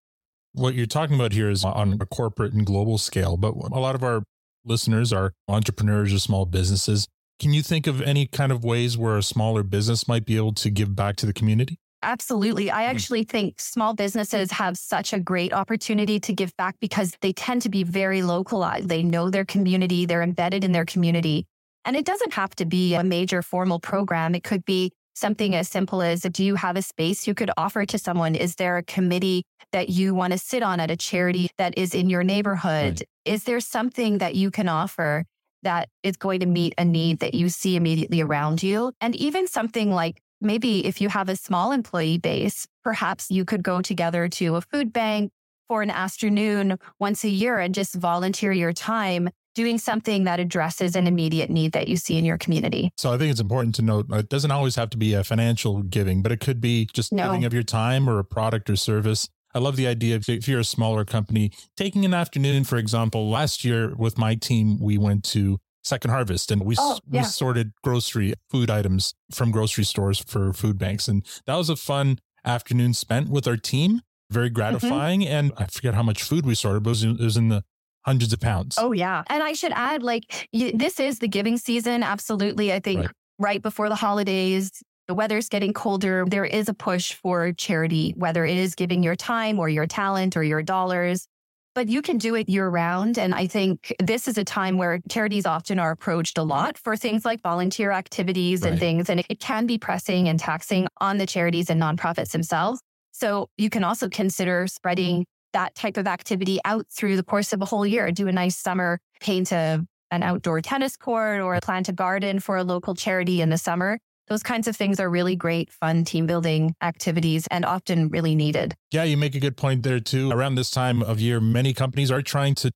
What 0.52 0.74
you're 0.74 0.84
talking 0.84 1.16
about 1.16 1.32
here 1.32 1.48
is 1.48 1.64
on 1.64 1.96
a 2.02 2.04
corporate 2.04 2.52
and 2.52 2.66
global 2.66 2.98
scale, 2.98 3.38
but 3.38 3.54
a 3.54 3.80
lot 3.80 3.94
of 3.94 4.02
our 4.02 4.24
listeners 4.62 5.10
are 5.10 5.32
entrepreneurs 5.48 6.12
or 6.12 6.18
small 6.18 6.44
businesses. 6.44 7.08
Can 7.40 7.54
you 7.54 7.62
think 7.62 7.86
of 7.86 8.02
any 8.02 8.26
kind 8.26 8.52
of 8.52 8.62
ways 8.62 8.98
where 8.98 9.16
a 9.16 9.22
smaller 9.22 9.62
business 9.62 10.06
might 10.06 10.26
be 10.26 10.36
able 10.36 10.52
to 10.52 10.68
give 10.68 10.94
back 10.94 11.16
to 11.16 11.24
the 11.24 11.32
community? 11.32 11.78
Absolutely. 12.02 12.70
I 12.70 12.84
hmm. 12.84 12.90
actually 12.90 13.24
think 13.24 13.60
small 13.60 13.94
businesses 13.94 14.50
have 14.52 14.76
such 14.76 15.12
a 15.12 15.20
great 15.20 15.52
opportunity 15.52 16.18
to 16.20 16.32
give 16.32 16.56
back 16.56 16.76
because 16.80 17.16
they 17.20 17.32
tend 17.32 17.62
to 17.62 17.68
be 17.68 17.84
very 17.84 18.22
localized. 18.22 18.88
They 18.88 19.02
know 19.02 19.30
their 19.30 19.44
community, 19.44 20.06
they're 20.06 20.22
embedded 20.22 20.64
in 20.64 20.72
their 20.72 20.84
community. 20.84 21.46
And 21.84 21.96
it 21.96 22.04
doesn't 22.04 22.34
have 22.34 22.54
to 22.56 22.64
be 22.64 22.94
a 22.94 23.02
major 23.02 23.42
formal 23.42 23.80
program. 23.80 24.34
It 24.34 24.44
could 24.44 24.64
be 24.64 24.92
something 25.14 25.54
as 25.54 25.68
simple 25.68 26.00
as 26.00 26.22
do 26.22 26.44
you 26.44 26.54
have 26.54 26.76
a 26.76 26.82
space 26.82 27.26
you 27.26 27.34
could 27.34 27.50
offer 27.56 27.84
to 27.86 27.98
someone? 27.98 28.34
Is 28.34 28.54
there 28.54 28.78
a 28.78 28.82
committee 28.82 29.44
that 29.72 29.88
you 29.88 30.14
want 30.14 30.32
to 30.32 30.38
sit 30.38 30.62
on 30.62 30.80
at 30.80 30.90
a 30.90 30.96
charity 30.96 31.50
that 31.58 31.76
is 31.76 31.94
in 31.94 32.08
your 32.08 32.22
neighborhood? 32.22 33.00
Right. 33.00 33.02
Is 33.24 33.44
there 33.44 33.60
something 33.60 34.18
that 34.18 34.34
you 34.34 34.50
can 34.50 34.68
offer 34.68 35.24
that 35.62 35.88
is 36.02 36.16
going 36.16 36.40
to 36.40 36.46
meet 36.46 36.74
a 36.78 36.84
need 36.84 37.20
that 37.20 37.34
you 37.34 37.48
see 37.48 37.76
immediately 37.76 38.20
around 38.20 38.62
you? 38.62 38.92
And 39.00 39.14
even 39.16 39.46
something 39.46 39.92
like 39.92 40.20
maybe 40.42 40.86
if 40.86 41.00
you 41.00 41.08
have 41.08 41.28
a 41.28 41.36
small 41.36 41.72
employee 41.72 42.18
base, 42.18 42.66
perhaps 42.82 43.30
you 43.30 43.44
could 43.44 43.62
go 43.62 43.80
together 43.80 44.28
to 44.28 44.56
a 44.56 44.60
food 44.60 44.92
bank 44.92 45.30
for 45.68 45.82
an 45.82 45.90
afternoon 45.90 46.78
once 46.98 47.24
a 47.24 47.28
year 47.28 47.58
and 47.58 47.74
just 47.74 47.94
volunteer 47.94 48.52
your 48.52 48.72
time 48.72 49.30
doing 49.54 49.78
something 49.78 50.24
that 50.24 50.40
addresses 50.40 50.96
an 50.96 51.06
immediate 51.06 51.50
need 51.50 51.72
that 51.72 51.88
you 51.88 51.96
see 51.96 52.16
in 52.16 52.24
your 52.24 52.38
community. 52.38 52.90
So 52.96 53.12
I 53.12 53.18
think 53.18 53.30
it's 53.30 53.40
important 53.40 53.74
to 53.76 53.82
note 53.82 54.06
uh, 54.10 54.16
it 54.16 54.28
doesn't 54.28 54.50
always 54.50 54.76
have 54.76 54.90
to 54.90 54.96
be 54.96 55.14
a 55.14 55.24
financial 55.24 55.82
giving, 55.82 56.22
but 56.22 56.32
it 56.32 56.40
could 56.40 56.60
be 56.60 56.88
just 56.92 57.12
no. 57.12 57.24
giving 57.24 57.44
of 57.44 57.52
your 57.52 57.62
time 57.62 58.08
or 58.08 58.18
a 58.18 58.24
product 58.24 58.70
or 58.70 58.76
service. 58.76 59.28
I 59.54 59.58
love 59.58 59.76
the 59.76 59.86
idea 59.86 60.16
of 60.16 60.28
if 60.28 60.48
you're 60.48 60.60
a 60.60 60.64
smaller 60.64 61.04
company, 61.04 61.52
taking 61.76 62.04
an 62.06 62.14
afternoon, 62.14 62.64
for 62.64 62.78
example, 62.78 63.28
last 63.28 63.64
year 63.64 63.94
with 63.94 64.16
my 64.16 64.34
team, 64.34 64.80
we 64.80 64.96
went 64.96 65.24
to 65.24 65.58
Second 65.82 66.10
Harvest, 66.10 66.50
and 66.50 66.64
we 66.64 66.76
oh, 66.78 66.98
yeah. 67.10 67.22
we 67.22 67.26
sorted 67.26 67.72
grocery 67.82 68.34
food 68.50 68.70
items 68.70 69.14
from 69.32 69.50
grocery 69.50 69.84
stores 69.84 70.22
for 70.26 70.52
food 70.52 70.78
banks, 70.78 71.08
and 71.08 71.26
that 71.46 71.56
was 71.56 71.68
a 71.68 71.76
fun 71.76 72.18
afternoon 72.44 72.94
spent 72.94 73.28
with 73.28 73.46
our 73.46 73.56
team. 73.56 74.00
Very 74.30 74.48
mm-hmm. 74.48 74.54
gratifying, 74.54 75.20
mm-hmm. 75.20 75.32
and 75.32 75.52
I 75.56 75.66
forget 75.66 75.94
how 75.94 76.02
much 76.02 76.22
food 76.22 76.46
we 76.46 76.54
sorted, 76.54 76.84
but 76.84 76.90
it 76.90 76.90
was, 76.90 77.04
it 77.04 77.20
was 77.20 77.36
in 77.36 77.48
the 77.48 77.64
hundreds 78.06 78.32
of 78.32 78.40
pounds. 78.40 78.76
Oh 78.78 78.92
yeah, 78.92 79.22
and 79.28 79.42
I 79.42 79.52
should 79.52 79.72
add, 79.72 80.02
like 80.02 80.48
you, 80.52 80.72
this 80.72 81.00
is 81.00 81.18
the 81.18 81.28
giving 81.28 81.56
season. 81.56 82.02
Absolutely, 82.02 82.72
I 82.72 82.80
think 82.80 83.00
right. 83.00 83.10
right 83.38 83.62
before 83.62 83.88
the 83.88 83.96
holidays, 83.96 84.70
the 85.08 85.14
weather's 85.14 85.48
getting 85.48 85.72
colder. 85.72 86.24
There 86.26 86.44
is 86.44 86.68
a 86.68 86.74
push 86.74 87.14
for 87.14 87.52
charity, 87.52 88.14
whether 88.16 88.44
it 88.44 88.56
is 88.56 88.74
giving 88.76 89.02
your 89.02 89.16
time 89.16 89.58
or 89.58 89.68
your 89.68 89.86
talent 89.86 90.36
or 90.36 90.44
your 90.44 90.62
dollars 90.62 91.26
but 91.74 91.88
you 91.88 92.02
can 92.02 92.18
do 92.18 92.34
it 92.34 92.48
year 92.48 92.68
round. 92.68 93.18
And 93.18 93.34
I 93.34 93.46
think 93.46 93.94
this 93.98 94.28
is 94.28 94.38
a 94.38 94.44
time 94.44 94.76
where 94.76 95.00
charities 95.08 95.46
often 95.46 95.78
are 95.78 95.90
approached 95.90 96.38
a 96.38 96.42
lot 96.42 96.76
for 96.78 96.96
things 96.96 97.24
like 97.24 97.40
volunteer 97.42 97.90
activities 97.90 98.62
right. 98.62 98.72
and 98.72 98.80
things. 98.80 99.08
And 99.08 99.24
it 99.28 99.40
can 99.40 99.66
be 99.66 99.78
pressing 99.78 100.28
and 100.28 100.38
taxing 100.38 100.86
on 101.00 101.18
the 101.18 101.26
charities 101.26 101.70
and 101.70 101.80
nonprofits 101.80 102.32
themselves. 102.32 102.80
So 103.12 103.48
you 103.58 103.70
can 103.70 103.84
also 103.84 104.08
consider 104.08 104.66
spreading 104.66 105.24
that 105.52 105.74
type 105.74 105.96
of 105.96 106.06
activity 106.06 106.58
out 106.64 106.86
through 106.90 107.16
the 107.16 107.22
course 107.22 107.52
of 107.52 107.60
a 107.60 107.64
whole 107.64 107.86
year. 107.86 108.10
Do 108.10 108.28
a 108.28 108.32
nice 108.32 108.56
summer, 108.56 108.98
paint 109.20 109.52
a, 109.52 109.84
an 110.10 110.22
outdoor 110.22 110.60
tennis 110.60 110.96
court 110.96 111.40
or 111.40 111.58
plant 111.60 111.88
a 111.88 111.92
garden 111.92 112.40
for 112.40 112.56
a 112.56 112.64
local 112.64 112.94
charity 112.94 113.40
in 113.40 113.50
the 113.50 113.58
summer. 113.58 113.98
Those 114.32 114.42
kinds 114.42 114.66
of 114.66 114.74
things 114.74 114.98
are 114.98 115.10
really 115.10 115.36
great, 115.36 115.70
fun 115.70 116.06
team 116.06 116.26
building 116.26 116.74
activities 116.80 117.46
and 117.48 117.66
often 117.66 118.08
really 118.08 118.34
needed. 118.34 118.74
Yeah, 118.90 119.04
you 119.04 119.18
make 119.18 119.34
a 119.34 119.40
good 119.40 119.58
point 119.58 119.82
there 119.82 120.00
too. 120.00 120.30
Around 120.32 120.54
this 120.54 120.70
time 120.70 121.02
of 121.02 121.20
year, 121.20 121.38
many 121.38 121.74
companies 121.74 122.10
are 122.10 122.22
trying 122.22 122.54
to 122.54 122.72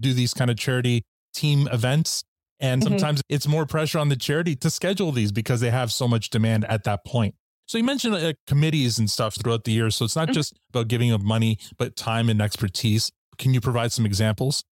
do 0.00 0.14
these 0.14 0.32
kind 0.32 0.50
of 0.50 0.56
charity 0.56 1.02
team 1.34 1.68
events. 1.70 2.24
And 2.60 2.80
mm-hmm. 2.80 2.92
sometimes 2.92 3.18
mm-hmm. 3.20 3.34
it's 3.34 3.46
more 3.46 3.66
pressure 3.66 3.98
on 3.98 4.08
the 4.08 4.16
charity 4.16 4.56
to 4.56 4.70
schedule 4.70 5.12
these 5.12 5.32
because 5.32 5.60
they 5.60 5.68
have 5.68 5.92
so 5.92 6.08
much 6.08 6.30
demand 6.30 6.64
at 6.64 6.84
that 6.84 7.04
point. 7.04 7.34
So 7.66 7.76
you 7.76 7.84
mentioned 7.84 8.14
uh, 8.14 8.32
committees 8.46 8.98
and 8.98 9.10
stuff 9.10 9.34
throughout 9.34 9.64
the 9.64 9.72
year. 9.72 9.90
So 9.90 10.06
it's 10.06 10.16
not 10.16 10.28
mm-hmm. 10.28 10.32
just 10.32 10.54
about 10.70 10.88
giving 10.88 11.10
of 11.10 11.22
money, 11.22 11.58
but 11.76 11.94
time 11.94 12.30
and 12.30 12.40
expertise. 12.40 13.12
Can 13.36 13.52
you 13.52 13.60
provide 13.60 13.92
some 13.92 14.06
examples? 14.06 14.64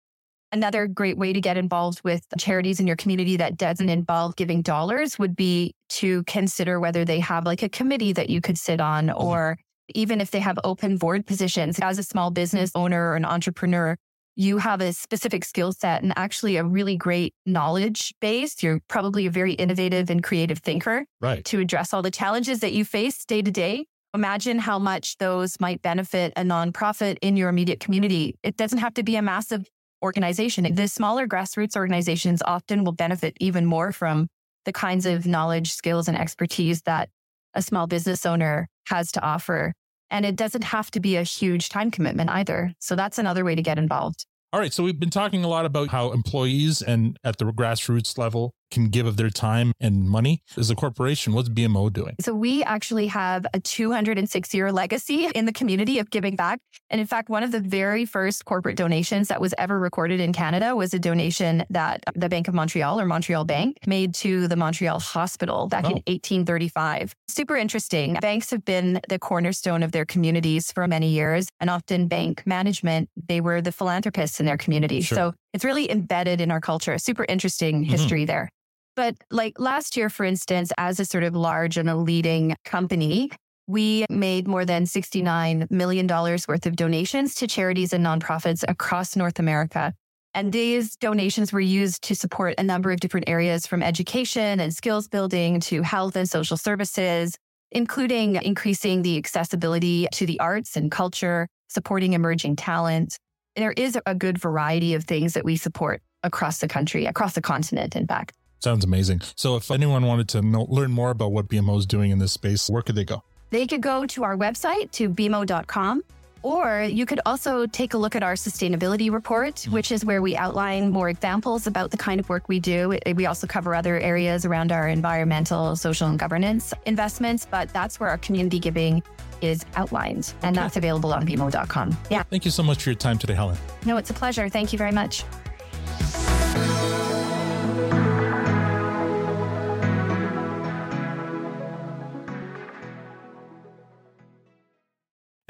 Another 0.55 0.87
great 0.87 1.19
way 1.19 1.33
to 1.33 1.41
get 1.41 1.57
involved 1.57 2.01
with 2.05 2.25
charities 2.39 2.79
in 2.79 2.87
your 2.87 2.95
community 2.95 3.37
that 3.39 3.57
doesn't 3.57 3.89
involve 3.89 4.37
giving 4.37 4.63
dollars 4.63 5.19
would 5.19 5.35
be 5.35 5.75
to 5.89 6.23
consider 6.29 6.79
whether 6.79 7.05
they 7.05 7.19
have 7.19 7.45
like 7.45 7.65
a 7.65 7.69
committee 7.69 8.13
that 8.13 8.31
you 8.31 8.41
could 8.41 8.57
sit 8.57 8.81
on 8.81 9.09
mm-hmm. 9.09 9.21
or 9.21 9.59
even 9.97 10.21
if 10.21 10.31
they 10.31 10.39
have 10.39 10.57
open 10.63 10.97
board 10.97 11.27
positions 11.27 11.81
as 11.81 11.99
a 11.99 12.05
small 12.05 12.31
business 12.31 12.71
owner 12.77 13.11
or 13.11 13.17
an 13.17 13.25
entrepreneur 13.25 13.97
you 14.37 14.59
have 14.59 14.81
a 14.81 14.93
specific 14.93 15.45
skill 15.45 15.73
set 15.73 16.05
and 16.05 16.13
actually 16.15 16.57
a 16.57 16.63
really 16.63 16.97
great 16.97 17.35
knowledge 17.45 18.15
base 18.21 18.63
you're 18.63 18.79
probably 18.87 19.27
a 19.27 19.31
very 19.31 19.55
innovative 19.55 20.09
and 20.09 20.23
creative 20.23 20.59
thinker 20.59 21.05
right. 21.21 21.45
to 21.45 21.59
address 21.59 21.93
all 21.93 22.01
the 22.01 22.13
challenges 22.13 22.61
that 22.61 22.73
you 22.73 22.85
face 22.85 23.25
day 23.25 23.43
to 23.43 23.51
day 23.51 23.87
imagine 24.15 24.61
how 24.61 24.79
much 24.79 25.19
those 25.19 25.59
might 25.59 25.83
benefit 25.83 26.33
a 26.37 26.43
nonprofit 26.43 27.19
in 27.23 27.37
your 27.37 27.49
immediate 27.49 27.81
community 27.81 28.37
it 28.45 28.57
doesn't 28.57 28.79
have 28.79 28.95
to 28.95 29.03
be 29.03 29.17
a 29.17 29.23
massive 29.23 29.69
organization. 30.05 30.73
The 30.75 30.87
smaller 30.87 31.27
grassroots 31.27 31.77
organizations 31.77 32.43
often 32.43 32.85
will 32.85 32.93
benefit 32.93 33.37
even 33.41 33.67
more 33.67 33.91
from 33.91 34.29
the 34.65 34.73
kinds 34.73 35.07
of 35.07 35.27
knowledge, 35.27 35.73
skills, 35.73 36.07
and 36.07 36.17
expertise 36.17 36.83
that 36.83 37.09
a 37.55 37.63
small 37.63 37.87
business 37.87 38.25
owner 38.25 38.69
has 38.87 39.11
to 39.13 39.23
offer. 39.23 39.73
And 40.11 40.25
it 40.25 40.37
doesn't 40.37 40.65
have 40.65 40.91
to 40.93 41.01
be 41.01 41.17
a 41.17 41.23
huge 41.23 41.71
time 41.71 41.91
commitment 41.91 42.31
either. 42.31 42.75
So 42.79 42.95
that's 42.95 43.19
another 43.19 43.45
way 43.45 43.55
to 43.55 43.63
get 43.63 43.79
involved. 43.79 44.27
All 44.53 44.61
right. 44.61 44.73
So 44.73 44.85
we've 44.85 45.01
been 45.01 45.11
talking 45.11 45.43
a 45.43 45.49
lot 45.49 45.65
about 45.65 45.89
how 45.89 46.13
employees 46.13 46.81
and 46.81 47.19
at 47.25 47.39
the 47.39 47.47
grassroots 47.47 48.17
level 48.17 48.55
can 48.75 48.89
give 48.89 49.07
of 49.07 49.17
their 49.17 49.31
time 49.31 49.73
and 49.81 50.09
money. 50.09 50.43
As 50.57 50.71
a 50.71 50.75
corporation, 50.75 51.33
what's 51.33 51.49
BMO 51.49 51.93
doing? 51.93 52.17
So 52.21 52.35
we 52.35 52.63
actually 52.65 53.07
have 53.07 53.47
a 53.55 53.61
206 53.61 54.55
year 54.55 54.73
legacy 54.73 55.27
in 55.35 55.47
the 55.47 55.53
community 55.53 55.99
of 55.99 56.11
giving 56.11 56.37
back. 56.37 56.61
And 56.91 57.01
in 57.01 57.07
fact, 57.07 57.29
one 57.29 57.43
of 57.43 57.53
the 57.53 57.61
very 57.61 58.05
first 58.05 58.45
corporate 58.45 58.77
donations 58.77 59.29
that 59.29 59.41
was 59.41 59.55
ever 59.59 59.79
recorded 59.79 60.21
in 60.21 60.33
Canada 60.33 60.77
was 60.77 60.93
a 60.93 60.99
donation 60.99 61.65
that 61.71 62.03
the 62.15 62.29
Bank 62.29 62.49
of 62.49 62.55
Montreal 62.55 63.01
or 63.01 63.07
Montreal 63.07 63.45
Bank 63.45 63.79
made 63.87 64.15
to 64.17 64.49
the 64.49 64.57
Montreal 64.57 65.01
Hospital 65.01 65.69
back 65.69 65.85
oh. 65.85 65.89
in 65.89 65.95
1835. 66.07 67.15
Super 67.29 67.57
interesting. 67.57 68.15
Banks 68.15 68.51
have 68.51 68.65
been 68.65 69.01
the 69.09 69.19
cornerstone 69.19 69.83
of 69.83 69.93
their 69.93 70.05
communities 70.05 70.73
for 70.73 70.87
many 70.87 71.09
years 71.09 71.49
and 71.61 71.71
often 71.71 72.09
bank 72.09 72.43
management, 72.47 73.09
they 73.29 73.41
were 73.41 73.61
the 73.61 73.73
philanthropists 73.73 74.41
in 74.41 74.47
their 74.47 74.57
community. 74.57 75.01
Sure. 75.01 75.17
So 75.17 75.35
it's 75.53 75.65
really 75.65 75.91
embedded 75.91 76.41
in 76.41 76.51
our 76.51 76.61
culture. 76.61 76.99
Super 76.99 77.25
interesting 77.29 77.83
mm-hmm. 77.83 77.91
history 77.91 78.23
mm-hmm. 78.23 78.27
there. 78.27 78.51
But 78.97 79.17
like 79.31 79.59
last 79.59 79.97
year, 79.97 80.09
for 80.09 80.25
instance, 80.25 80.73
as 80.79 81.01
a 81.01 81.05
sort 81.05 81.25
of 81.25 81.35
large 81.35 81.77
and 81.77 81.91
a 81.91 81.97
leading 81.97 82.55
company, 82.65 83.31
we 83.67 84.05
made 84.11 84.47
more 84.47 84.65
than 84.65 84.85
$69 84.85 85.71
million 85.71 86.07
worth 86.07 86.67
of 86.67 86.77
donations 86.77 87.35
to 87.37 87.47
charities 87.47 87.93
and 87.93 88.05
nonprofits 88.05 88.63
across 88.69 89.17
North 89.17 89.39
America. 89.39 89.95
And 90.35 90.53
these 90.53 90.97
donations 90.97 91.53
were 91.53 91.61
used 91.61 92.03
to 92.05 92.15
support 92.15 92.55
a 92.59 92.63
number 92.63 92.91
of 92.91 93.01
different 93.01 93.29
areas 93.29 93.67
from 93.67 93.83
education 93.83 94.61
and 94.61 94.75
skills 94.75 95.09
building 95.09 95.61
to 95.61 95.83
health 95.83 96.17
and 96.17 96.29
social 96.29 96.57
services, 96.57 97.37
including 97.71 98.37
increasing 98.37 99.03
the 99.03 99.17
accessibility 99.17 100.09
to 100.13 100.27
the 100.27 100.39
arts 100.41 100.77
and 100.77 100.91
culture, 100.91 101.49
supporting 101.69 102.13
emerging 102.13 102.57
talent. 102.57 103.17
There 103.57 103.73
is 103.73 103.97
a 104.07 104.15
good 104.15 104.39
variety 104.39 104.95
of 104.95 105.05
things 105.05 105.35
that 105.35 105.45
we 105.45 105.57
support 105.57 106.03
across 106.25 106.59
the 106.59 106.69
country, 106.69 107.07
across 107.07 107.35
the 107.35 107.43
continent, 107.43 107.95
in 107.95 108.07
fact. 108.07 108.33
Sounds 108.65 108.83
amazing. 108.83 109.21
So, 109.37 109.57
if 109.57 109.71
anyone 109.71 110.07
wanted 110.07 110.27
to 110.31 110.41
know, 110.41 110.67
learn 110.71 110.91
more 110.91 111.11
about 111.11 111.33
what 111.33 111.49
BMO 111.49 111.77
is 111.79 111.85
doing 111.85 112.11
in 112.11 112.19
this 112.19 112.33
space, 112.33 112.71
where 112.71 112.81
could 112.81 112.95
they 112.95 113.05
go? 113.05 113.23
They 113.51 113.67
could 113.67 113.83
go 113.83 114.07
to 114.07 114.25
our 114.25 114.39
website, 114.39 114.91
to 114.93 115.11
bmo.com, 115.11 116.03
or 116.41 116.83
you 116.83 117.05
could 117.05 117.21
also 117.27 117.67
take 117.67 117.93
a 117.93 117.99
look 117.99 118.17
at 118.17 118.23
our 118.23 118.33
sustainability 118.33 119.13
report, 119.13 119.57
mm-hmm. 119.57 119.75
which 119.75 119.93
is 119.93 120.03
where 120.03 120.23
we 120.23 120.35
outline 120.35 120.91
more 120.91 121.11
examples 121.11 121.67
about 121.67 121.91
the 121.91 121.99
kind 121.99 122.19
of 122.19 122.31
work 122.31 122.49
we 122.49 122.59
do. 122.59 122.99
We 123.15 123.27
also 123.27 123.47
cover 123.47 123.75
other 123.75 123.99
areas 123.99 124.47
around 124.47 124.73
our 124.73 124.89
environmental, 124.89 125.77
social, 125.77 126.09
and 126.09 126.19
governance 126.19 126.73
investments, 126.87 127.47
but 127.51 127.69
that's 127.69 128.01
where 128.01 128.09
our 128.09 128.17
community 128.17 128.59
giving 128.59 129.03
is 129.43 129.67
outlined, 129.77 130.33
and 130.41 130.57
that's 130.57 130.79
available 130.79 131.13
on 131.13 131.27
bmo.com. 131.27 131.95
Yeah. 132.11 132.23
Thank 132.23 132.47
you 132.47 132.51
so 132.51 132.63
much 132.63 132.83
for 132.83 132.89
your 132.89 132.97
time 132.97 133.19
today, 133.19 133.35
Helen. 133.35 133.59
No, 133.85 133.99
it's 133.99 134.09
a 134.09 134.15
pleasure. 134.15 134.49
Thank 134.49 134.73
you 134.73 134.79
very 134.79 134.93
much. 134.93 135.23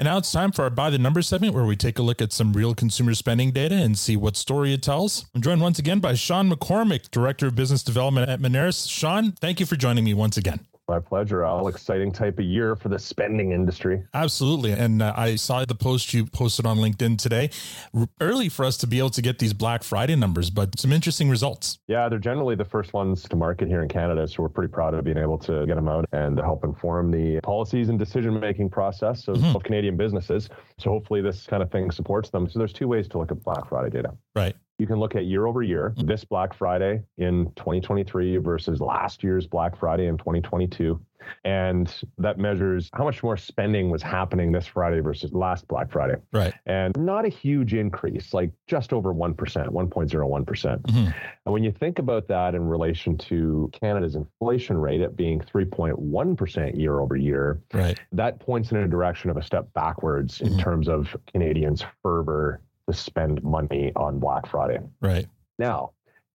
And 0.05 0.11
now 0.11 0.19
it's 0.19 0.31
time 0.31 0.51
for 0.51 0.61
our 0.61 0.69
By 0.69 0.91
the 0.91 0.99
Numbers 0.99 1.27
segment 1.27 1.55
where 1.55 1.65
we 1.65 1.75
take 1.75 1.97
a 1.97 2.03
look 2.03 2.21
at 2.21 2.31
some 2.31 2.53
real 2.53 2.75
consumer 2.75 3.15
spending 3.15 3.49
data 3.49 3.73
and 3.73 3.97
see 3.97 4.15
what 4.15 4.37
story 4.37 4.71
it 4.71 4.83
tells. 4.83 5.25
I'm 5.33 5.41
joined 5.41 5.61
once 5.61 5.79
again 5.79 5.99
by 5.99 6.13
Sean 6.13 6.47
McCormick, 6.47 7.09
Director 7.09 7.47
of 7.47 7.55
Business 7.55 7.81
Development 7.81 8.29
at 8.29 8.39
Moneris. 8.39 8.87
Sean, 8.87 9.31
thank 9.31 9.59
you 9.59 9.65
for 9.65 9.75
joining 9.75 10.03
me 10.03 10.13
once 10.13 10.37
again. 10.37 10.59
My 10.87 10.99
pleasure. 10.99 11.43
All 11.43 11.67
exciting 11.67 12.11
type 12.11 12.37
of 12.37 12.45
year 12.45 12.75
for 12.75 12.89
the 12.89 12.99
spending 12.99 13.53
industry. 13.53 14.03
Absolutely. 14.13 14.71
And 14.71 15.01
uh, 15.01 15.13
I 15.17 15.35
saw 15.35 15.65
the 15.65 15.73
post 15.73 16.13
you 16.13 16.27
posted 16.27 16.67
on 16.67 16.77
LinkedIn 16.77 17.17
today. 17.17 17.49
R- 17.93 18.07
early 18.21 18.49
for 18.49 18.65
us 18.65 18.77
to 18.77 18.87
be 18.87 18.99
able 18.99 19.09
to 19.11 19.21
get 19.21 19.39
these 19.39 19.53
Black 19.53 19.81
Friday 19.81 20.15
numbers, 20.15 20.51
but 20.51 20.79
some 20.79 20.91
interesting 20.91 21.27
results. 21.27 21.79
Yeah, 21.87 22.07
they're 22.07 22.19
generally 22.19 22.55
the 22.55 22.65
first 22.65 22.93
ones 22.93 23.23
to 23.23 23.35
market 23.35 23.67
here 23.67 23.81
in 23.81 23.89
Canada. 23.89 24.27
So 24.27 24.43
we're 24.43 24.49
pretty 24.49 24.71
proud 24.71 24.93
of 24.93 25.03
being 25.03 25.17
able 25.17 25.39
to 25.39 25.65
get 25.65 25.75
them 25.75 25.87
out 25.87 26.05
and 26.11 26.37
help 26.37 26.63
inform 26.63 27.09
the 27.09 27.39
policies 27.41 27.89
and 27.89 27.97
decision 27.97 28.39
making 28.39 28.69
process 28.69 29.27
of, 29.27 29.37
mm-hmm. 29.37 29.55
of 29.55 29.63
Canadian 29.63 29.97
businesses. 29.97 30.49
So 30.77 30.91
hopefully 30.91 31.21
this 31.21 31.47
kind 31.47 31.63
of 31.63 31.71
thing 31.71 31.89
supports 31.89 32.29
them. 32.29 32.47
So 32.47 32.59
there's 32.59 32.73
two 32.73 32.87
ways 32.87 33.07
to 33.07 33.17
look 33.17 33.31
at 33.31 33.43
Black 33.43 33.67
Friday 33.67 33.89
data. 33.89 34.13
Right 34.35 34.55
you 34.77 34.87
can 34.87 34.97
look 34.97 35.15
at 35.15 35.25
year 35.25 35.45
over 35.45 35.63
year, 35.63 35.93
mm-hmm. 35.95 36.07
this 36.07 36.23
Black 36.25 36.53
Friday 36.53 37.01
in 37.17 37.51
2023 37.55 38.37
versus 38.37 38.81
last 38.81 39.23
year's 39.23 39.47
Black 39.47 39.77
Friday 39.77 40.07
in 40.07 40.17
2022. 40.17 40.99
And 41.43 41.91
that 42.19 42.37
measures 42.37 42.89
how 42.93 43.03
much 43.03 43.23
more 43.23 43.35
spending 43.35 43.89
was 43.89 44.03
happening 44.03 44.51
this 44.51 44.67
Friday 44.67 44.99
versus 44.99 45.33
last 45.33 45.67
Black 45.67 45.91
Friday. 45.91 46.17
Right. 46.31 46.53
And 46.67 46.95
not 46.97 47.25
a 47.25 47.29
huge 47.29 47.73
increase, 47.73 48.33
like 48.33 48.51
just 48.67 48.93
over 48.93 49.13
1%, 49.13 49.35
1.01%. 49.35 50.45
percent 50.45 50.83
mm 50.83 50.91
hmm 50.91 51.11
And 51.45 51.53
when 51.53 51.63
you 51.63 51.71
think 51.71 51.99
about 51.99 52.27
that 52.27 52.55
in 52.55 52.67
relation 52.67 53.17
to 53.29 53.69
Canada's 53.71 54.15
inflation 54.15 54.77
rate 54.77 55.01
at 55.01 55.15
being 55.15 55.39
3.1% 55.39 56.79
year 56.79 56.99
over 56.99 57.15
year, 57.15 57.61
right. 57.73 57.99
that 58.11 58.39
points 58.39 58.71
in 58.71 58.77
a 58.77 58.87
direction 58.87 59.29
of 59.29 59.37
a 59.37 59.43
step 59.43 59.71
backwards 59.73 60.39
mm-hmm. 60.39 60.53
in 60.53 60.59
terms 60.59 60.87
of 60.87 61.15
Canadians' 61.27 61.83
fervor 62.01 62.61
to 62.89 62.95
spend 62.95 63.43
money 63.43 63.91
on 63.95 64.19
Black 64.19 64.47
Friday. 64.47 64.79
Right. 65.01 65.25
Now, 65.57 65.91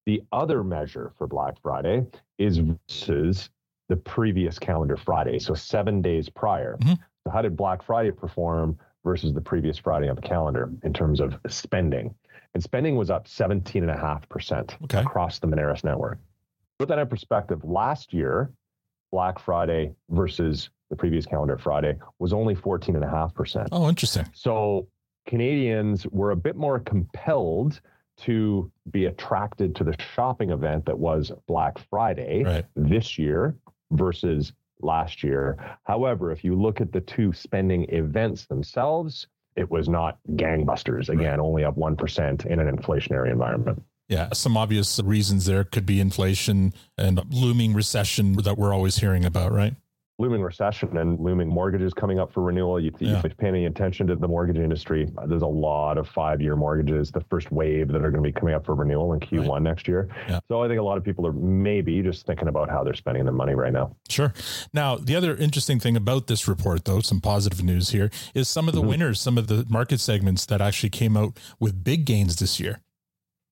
the 0.06 0.22
other 0.32 0.64
measure 0.64 1.12
for 1.18 1.26
Black 1.26 1.60
Friday 1.62 2.06
is 2.38 2.58
versus 2.58 3.50
the 3.88 3.96
previous 3.96 4.58
calendar 4.58 4.96
Friday, 4.96 5.38
so 5.38 5.54
seven 5.54 6.00
days 6.00 6.28
prior. 6.28 6.76
Mm-hmm. 6.80 6.94
So, 7.24 7.30
how 7.30 7.42
did 7.42 7.56
Black 7.56 7.82
Friday 7.82 8.10
perform 8.10 8.78
versus 9.04 9.32
the 9.32 9.40
previous 9.40 9.78
Friday 9.78 10.08
on 10.08 10.16
the 10.16 10.22
calendar 10.22 10.70
in 10.82 10.92
terms 10.92 11.20
of 11.20 11.38
spending? 11.48 12.14
And 12.54 12.62
spending 12.62 12.96
was 12.96 13.10
up 13.10 13.26
17.5% 13.26 14.82
okay. 14.84 14.98
across 15.00 15.38
the 15.38 15.46
Moneris 15.46 15.84
network. 15.84 16.18
Put 16.78 16.88
that 16.88 16.98
in 16.98 17.06
perspective, 17.08 17.62
last 17.64 18.12
year, 18.12 18.50
Black 19.12 19.38
Friday 19.38 19.92
versus 20.10 20.70
the 20.90 20.96
previous 20.96 21.26
calendar 21.26 21.58
Friday 21.58 21.98
was 22.18 22.32
only 22.32 22.54
14.5%. 22.54 23.68
Oh, 23.72 23.88
interesting. 23.88 24.26
So 24.32 24.88
Canadians 25.28 26.06
were 26.06 26.30
a 26.30 26.36
bit 26.36 26.56
more 26.56 26.80
compelled 26.80 27.80
to 28.16 28.72
be 28.90 29.04
attracted 29.04 29.76
to 29.76 29.84
the 29.84 29.94
shopping 30.14 30.50
event 30.50 30.86
that 30.86 30.98
was 30.98 31.30
Black 31.46 31.78
Friday 31.90 32.42
right. 32.42 32.64
this 32.74 33.18
year 33.18 33.54
versus 33.92 34.52
last 34.80 35.22
year. 35.22 35.78
However, 35.84 36.32
if 36.32 36.42
you 36.42 36.54
look 36.56 36.80
at 36.80 36.92
the 36.92 37.00
two 37.02 37.32
spending 37.32 37.84
events 37.90 38.46
themselves, 38.46 39.28
it 39.54 39.70
was 39.70 39.88
not 39.88 40.18
gangbusters. 40.32 41.10
Again, 41.10 41.38
right. 41.38 41.38
only 41.38 41.64
up 41.64 41.76
1% 41.76 42.46
in 42.46 42.58
an 42.58 42.76
inflationary 42.76 43.30
environment. 43.30 43.82
Yeah, 44.08 44.30
some 44.32 44.56
obvious 44.56 44.98
reasons 44.98 45.44
there 45.44 45.64
could 45.64 45.84
be 45.84 46.00
inflation 46.00 46.72
and 46.96 47.20
looming 47.30 47.74
recession 47.74 48.32
that 48.44 48.56
we're 48.56 48.72
always 48.72 48.96
hearing 48.96 49.26
about, 49.26 49.52
right? 49.52 49.74
Looming 50.20 50.42
recession 50.42 50.96
and 50.96 51.20
looming 51.20 51.48
mortgages 51.48 51.94
coming 51.94 52.18
up 52.18 52.32
for 52.32 52.42
renewal. 52.42 52.80
You, 52.80 52.90
yeah. 52.98 53.22
you 53.22 53.30
pay 53.30 53.48
any 53.48 53.66
attention 53.66 54.08
to 54.08 54.16
the 54.16 54.26
mortgage 54.26 54.56
industry, 54.56 55.08
there's 55.26 55.42
a 55.42 55.46
lot 55.46 55.96
of 55.96 56.08
five 56.08 56.40
year 56.40 56.56
mortgages, 56.56 57.12
the 57.12 57.20
first 57.30 57.52
wave 57.52 57.88
that 57.88 58.04
are 58.04 58.10
going 58.10 58.22
to 58.24 58.28
be 58.28 58.32
coming 58.32 58.54
up 58.54 58.66
for 58.66 58.74
renewal 58.74 59.12
in 59.12 59.20
Q1 59.20 59.48
right. 59.48 59.62
next 59.62 59.86
year. 59.86 60.08
Yeah. 60.28 60.40
So 60.48 60.62
I 60.62 60.68
think 60.68 60.80
a 60.80 60.82
lot 60.82 60.98
of 60.98 61.04
people 61.04 61.24
are 61.26 61.32
maybe 61.32 62.02
just 62.02 62.26
thinking 62.26 62.48
about 62.48 62.68
how 62.68 62.82
they're 62.82 62.94
spending 62.94 63.24
their 63.24 63.32
money 63.32 63.54
right 63.54 63.72
now. 63.72 63.94
Sure. 64.08 64.34
Now, 64.72 64.96
the 64.96 65.14
other 65.14 65.36
interesting 65.36 65.78
thing 65.78 65.96
about 65.96 66.26
this 66.26 66.48
report, 66.48 66.84
though, 66.84 67.00
some 67.00 67.20
positive 67.20 67.62
news 67.62 67.90
here, 67.90 68.10
is 68.34 68.48
some 68.48 68.66
of 68.66 68.74
the 68.74 68.80
mm-hmm. 68.80 68.90
winners, 68.90 69.20
some 69.20 69.38
of 69.38 69.46
the 69.46 69.64
market 69.68 70.00
segments 70.00 70.46
that 70.46 70.60
actually 70.60 70.90
came 70.90 71.16
out 71.16 71.38
with 71.60 71.84
big 71.84 72.04
gains 72.04 72.36
this 72.36 72.58
year. 72.58 72.80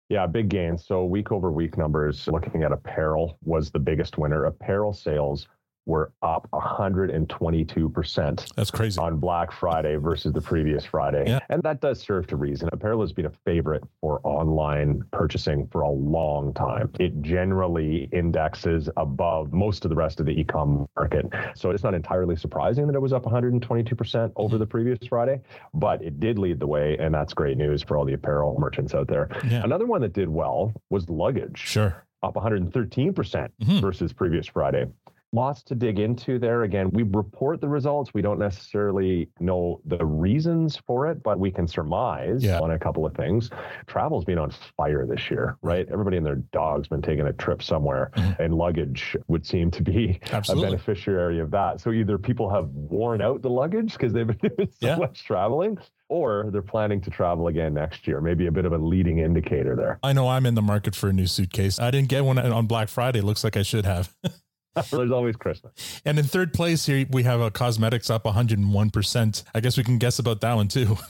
Yeah, 0.09 0.27
big 0.27 0.49
gains. 0.49 0.85
So 0.85 1.03
week 1.03 1.31
over 1.31 1.51
week 1.51 1.77
numbers, 1.77 2.27
looking 2.27 2.61
at 2.61 2.71
apparel 2.71 3.39
was 3.43 3.71
the 3.71 3.79
biggest 3.79 4.19
winner. 4.19 4.45
Apparel 4.45 4.93
sales 4.93 5.47
were 5.85 6.11
up 6.21 6.47
122%. 6.53 8.55
That's 8.55 8.71
crazy. 8.71 8.99
On 8.99 9.17
Black 9.17 9.51
Friday 9.51 9.95
versus 9.95 10.33
the 10.33 10.41
previous 10.41 10.85
Friday. 10.85 11.23
Yeah. 11.27 11.39
And 11.49 11.61
that 11.63 11.81
does 11.81 11.99
serve 11.99 12.27
to 12.27 12.35
reason. 12.35 12.69
Apparel 12.71 13.01
has 13.01 13.13
been 13.13 13.25
a 13.25 13.31
favorite 13.45 13.83
for 14.01 14.19
online 14.23 15.03
purchasing 15.11 15.67
for 15.71 15.81
a 15.81 15.89
long 15.89 16.53
time. 16.53 16.89
It 16.99 17.21
generally 17.21 18.09
indexes 18.11 18.89
above 18.97 19.53
most 19.53 19.85
of 19.85 19.89
the 19.89 19.95
rest 19.95 20.19
of 20.19 20.25
the 20.25 20.31
e-com 20.31 20.87
market. 20.95 21.25
So 21.55 21.69
it's 21.69 21.83
not 21.83 21.93
entirely 21.93 22.35
surprising 22.35 22.87
that 22.87 22.95
it 22.95 23.01
was 23.01 23.13
up 23.13 23.23
122% 23.23 24.31
over 24.35 24.57
the 24.57 24.65
previous 24.65 24.99
Friday, 25.07 25.41
but 25.73 26.01
it 26.01 26.19
did 26.19 26.39
lead 26.39 26.59
the 26.59 26.67
way 26.67 26.97
and 26.99 27.13
that's 27.13 27.33
great 27.33 27.57
news 27.57 27.83
for 27.83 27.97
all 27.97 28.05
the 28.05 28.13
apparel 28.13 28.57
merchants 28.59 28.93
out 28.93 29.07
there. 29.07 29.29
Yeah. 29.47 29.63
Another 29.63 29.85
one 29.85 30.01
that 30.01 30.13
did 30.13 30.29
well 30.29 30.73
was 30.89 31.09
luggage. 31.09 31.59
Sure. 31.59 32.03
Up 32.23 32.35
113% 32.35 33.13
mm-hmm. 33.13 33.79
versus 33.79 34.13
previous 34.13 34.47
Friday. 34.47 34.87
Lots 35.35 35.61
to 35.63 35.75
dig 35.75 35.99
into 35.99 36.39
there. 36.39 36.63
Again, 36.63 36.89
we 36.91 37.03
report 37.03 37.61
the 37.61 37.67
results. 37.67 38.13
We 38.13 38.21
don't 38.21 38.39
necessarily 38.39 39.29
know 39.39 39.81
the 39.85 40.03
reasons 40.03 40.77
for 40.87 41.07
it, 41.07 41.21
but 41.21 41.37
we 41.37 41.51
can 41.51 41.67
surmise 41.67 42.43
yeah. 42.43 42.59
on 42.59 42.71
a 42.71 42.79
couple 42.79 43.05
of 43.05 43.13
things. 43.15 43.49
Travel's 43.85 44.23
been 44.23 44.37
on 44.37 44.51
fire 44.77 45.05
this 45.05 45.29
year, 45.29 45.57
right? 45.61 45.87
Everybody 45.91 46.17
and 46.17 46.25
their 46.25 46.35
dog's 46.35 46.87
been 46.87 47.01
taking 47.01 47.27
a 47.27 47.33
trip 47.33 47.61
somewhere, 47.61 48.11
mm-hmm. 48.15 48.41
and 48.41 48.55
luggage 48.55 49.15
would 49.27 49.45
seem 49.45 49.69
to 49.71 49.83
be 49.83 50.19
Absolutely. 50.31 50.67
a 50.67 50.71
beneficiary 50.71 51.39
of 51.39 51.51
that. 51.51 51.81
So 51.81 51.91
either 51.91 52.17
people 52.17 52.49
have 52.49 52.69
worn 52.69 53.21
out 53.21 53.41
the 53.41 53.49
luggage 53.49 53.93
because 53.93 54.13
they've 54.13 54.25
been 54.25 54.37
doing 54.57 54.69
so 54.79 54.87
yeah. 54.87 54.95
much 54.95 55.25
traveling, 55.25 55.77
or 56.07 56.49
they're 56.51 56.61
planning 56.61 57.01
to 57.01 57.09
travel 57.09 57.47
again 57.47 57.73
next 57.73 58.07
year. 58.07 58.21
Maybe 58.21 58.47
a 58.47 58.51
bit 58.51 58.65
of 58.65 58.71
a 58.71 58.77
leading 58.77 59.19
indicator 59.19 59.75
there. 59.75 59.99
I 60.01 60.13
know 60.13 60.29
I'm 60.29 60.45
in 60.45 60.55
the 60.55 60.61
market 60.61 60.95
for 60.95 61.09
a 61.09 61.13
new 61.13 61.27
suitcase. 61.27 61.77
I 61.79 61.91
didn't 61.91 62.09
get 62.09 62.23
one 62.23 62.39
on 62.39 62.67
Black 62.67 62.87
Friday. 62.87 63.21
Looks 63.21 63.43
like 63.43 63.57
I 63.57 63.63
should 63.63 63.85
have. 63.85 64.15
There's 64.91 65.11
always 65.11 65.35
Christmas. 65.35 66.01
And 66.05 66.19
in 66.19 66.25
third 66.25 66.53
place 66.53 66.85
here, 66.85 67.05
we 67.09 67.23
have 67.23 67.41
a 67.41 67.51
cosmetics 67.51 68.09
up 68.09 68.25
101%. 68.25 69.43
I 69.53 69.59
guess 69.59 69.77
we 69.77 69.83
can 69.83 69.97
guess 69.97 70.19
about 70.19 70.41
that 70.41 70.53
one 70.53 70.67
too. 70.67 70.97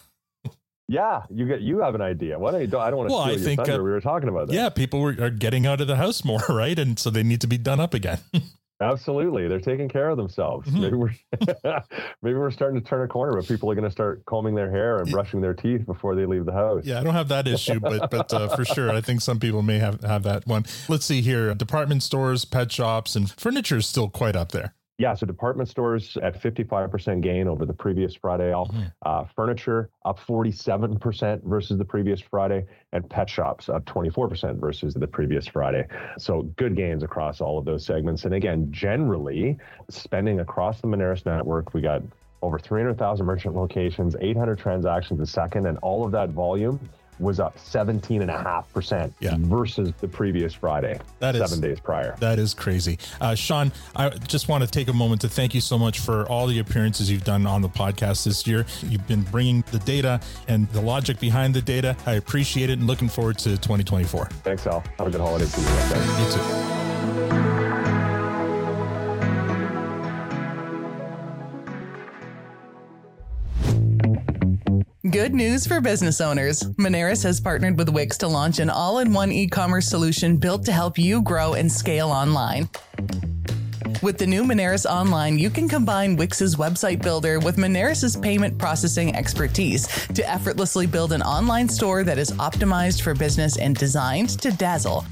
Yeah, 0.87 1.23
you 1.31 1.47
get 1.47 1.61
you 1.61 1.79
have 1.79 1.95
an 1.95 2.01
idea. 2.01 2.37
What 2.37 2.53
I 2.53 2.67
don't, 2.67 2.81
I 2.81 2.91
don't 2.91 2.97
want 2.99 3.09
to 3.09 3.15
well, 3.15 3.23
I 3.23 3.37
think. 3.37 3.59
Uh, 3.59 3.77
we 3.77 3.89
were 3.89 4.01
talking 4.01 4.29
about 4.29 4.47
that. 4.47 4.53
Yeah, 4.53 4.69
people 4.69 5.01
were, 5.01 5.15
are 5.19 5.31
getting 5.31 5.65
out 5.65 5.81
of 5.81 5.87
the 5.87 5.95
house 5.95 6.23
more, 6.23 6.41
right? 6.49 6.77
And 6.77 6.99
so 6.99 7.09
they 7.09 7.23
need 7.23 7.41
to 7.41 7.47
be 7.47 7.57
done 7.57 7.79
up 7.79 7.93
again. 7.93 8.19
Absolutely, 8.81 9.47
they're 9.47 9.59
taking 9.59 9.87
care 9.87 10.09
of 10.09 10.17
themselves. 10.17 10.67
Mm-hmm. 10.67 10.81
Maybe 10.81 10.95
we're 10.95 11.13
maybe 12.21 12.37
we're 12.37 12.51
starting 12.51 12.79
to 12.79 12.85
turn 12.85 13.05
a 13.05 13.07
corner, 13.07 13.33
but 13.33 13.47
people 13.47 13.71
are 13.71 13.75
going 13.75 13.85
to 13.85 13.91
start 13.91 14.25
combing 14.25 14.53
their 14.53 14.69
hair 14.69 14.99
and 14.99 15.09
brushing 15.09 15.39
their 15.39 15.53
teeth 15.53 15.85
before 15.85 16.13
they 16.13 16.25
leave 16.25 16.45
the 16.45 16.51
house. 16.51 16.83
Yeah, 16.85 16.99
I 16.99 17.03
don't 17.03 17.13
have 17.13 17.29
that 17.29 17.47
issue, 17.47 17.79
but 17.79 18.11
but 18.11 18.33
uh, 18.33 18.53
for 18.55 18.65
sure, 18.65 18.91
I 18.91 18.99
think 18.99 19.21
some 19.21 19.39
people 19.39 19.61
may 19.61 19.79
have 19.79 20.01
have 20.03 20.23
that 20.23 20.45
one. 20.45 20.65
Let's 20.89 21.05
see 21.05 21.21
here: 21.21 21.53
department 21.53 22.03
stores, 22.03 22.43
pet 22.43 22.69
shops, 22.71 23.15
and 23.15 23.31
furniture 23.31 23.77
is 23.77 23.87
still 23.87 24.09
quite 24.09 24.35
up 24.35 24.51
there. 24.51 24.73
Yeah, 24.97 25.13
so 25.13 25.25
department 25.25 25.67
stores 25.67 26.17
at 26.23 26.41
55% 26.41 27.21
gain 27.21 27.49
over 27.49 27.65
the 27.65 27.73
previous 27.73 28.15
Friday. 28.15 28.51
Mm-hmm. 28.51 28.83
Uh, 29.05 29.25
furniture 29.35 29.89
up 30.05 30.19
47% 30.19 31.43
versus 31.43 31.77
the 31.77 31.83
previous 31.83 32.21
Friday, 32.21 32.65
and 32.93 33.09
pet 33.09 33.29
shops 33.29 33.67
up 33.67 33.83
24% 33.85 34.57
versus 34.57 34.93
the 34.93 35.07
previous 35.07 35.47
Friday. 35.47 35.85
So 36.17 36.43
good 36.55 36.77
gains 36.77 37.03
across 37.03 37.41
all 37.41 37.57
of 37.57 37.65
those 37.65 37.85
segments. 37.85 38.23
And 38.23 38.33
again, 38.33 38.71
generally, 38.71 39.57
spending 39.89 40.39
across 40.39 40.79
the 40.79 40.87
Moneris 40.87 41.25
network, 41.25 41.73
we 41.73 41.81
got 41.81 42.01
over 42.41 42.57
300,000 42.57 43.25
merchant 43.25 43.55
locations, 43.55 44.15
800 44.21 44.57
transactions 44.57 45.19
a 45.19 45.25
second, 45.25 45.65
and 45.65 45.77
all 45.79 46.05
of 46.05 46.11
that 46.13 46.29
volume 46.29 46.79
was 47.19 47.39
up 47.39 47.57
17.5% 47.57 49.13
yeah. 49.19 49.35
versus 49.39 49.93
the 49.99 50.07
previous 50.07 50.53
Friday, 50.53 50.99
that 51.19 51.35
seven 51.35 51.53
is, 51.53 51.59
days 51.59 51.79
prior. 51.79 52.15
That 52.19 52.39
is 52.39 52.53
crazy. 52.53 52.99
Uh, 53.21 53.35
Sean, 53.35 53.71
I 53.95 54.09
just 54.09 54.47
want 54.47 54.63
to 54.63 54.69
take 54.69 54.87
a 54.87 54.93
moment 54.93 55.21
to 55.21 55.29
thank 55.29 55.53
you 55.53 55.61
so 55.61 55.77
much 55.77 55.99
for 55.99 56.25
all 56.27 56.47
the 56.47 56.59
appearances 56.59 57.09
you've 57.09 57.23
done 57.23 57.45
on 57.45 57.61
the 57.61 57.69
podcast 57.69 58.25
this 58.25 58.45
year. 58.45 58.65
You've 58.83 59.07
been 59.07 59.23
bringing 59.23 59.63
the 59.71 59.79
data 59.79 60.19
and 60.47 60.69
the 60.69 60.81
logic 60.81 61.19
behind 61.19 61.53
the 61.53 61.61
data. 61.61 61.95
I 62.05 62.13
appreciate 62.13 62.69
it 62.69 62.79
and 62.79 62.87
looking 62.87 63.09
forward 63.09 63.37
to 63.39 63.51
2024. 63.51 64.25
Thanks, 64.43 64.67
Al. 64.67 64.83
Have 64.97 65.07
a 65.07 65.11
good 65.11 65.21
holiday 65.21 65.45
season. 65.45 66.25
You 66.25 66.31
too. 66.31 66.74
News 75.35 75.67
for 75.67 75.81
business 75.81 76.21
owners. 76.21 76.63
Moneris 76.79 77.21
has 77.23 77.41
partnered 77.41 77.77
with 77.77 77.89
Wix 77.89 78.17
to 78.19 78.27
launch 78.27 78.59
an 78.59 78.69
all 78.69 78.99
in 78.99 79.11
one 79.11 79.31
e 79.31 79.47
commerce 79.47 79.87
solution 79.87 80.37
built 80.37 80.63
to 80.65 80.71
help 80.71 80.97
you 80.97 81.21
grow 81.21 81.53
and 81.53 81.69
scale 81.71 82.09
online. 82.09 82.69
With 84.01 84.17
the 84.17 84.25
new 84.27 84.43
Moneris 84.43 84.85
Online, 84.85 85.37
you 85.37 85.49
can 85.49 85.67
combine 85.67 86.15
Wix's 86.15 86.55
website 86.55 87.01
builder 87.01 87.39
with 87.39 87.57
Moneris' 87.57 88.21
payment 88.21 88.57
processing 88.57 89.15
expertise 89.15 89.87
to 90.09 90.29
effortlessly 90.29 90.85
build 90.85 91.11
an 91.11 91.21
online 91.21 91.67
store 91.67 92.03
that 92.03 92.17
is 92.17 92.31
optimized 92.31 93.01
for 93.01 93.13
business 93.13 93.57
and 93.57 93.75
designed 93.75 94.29
to 94.41 94.51
dazzle. 94.51 95.05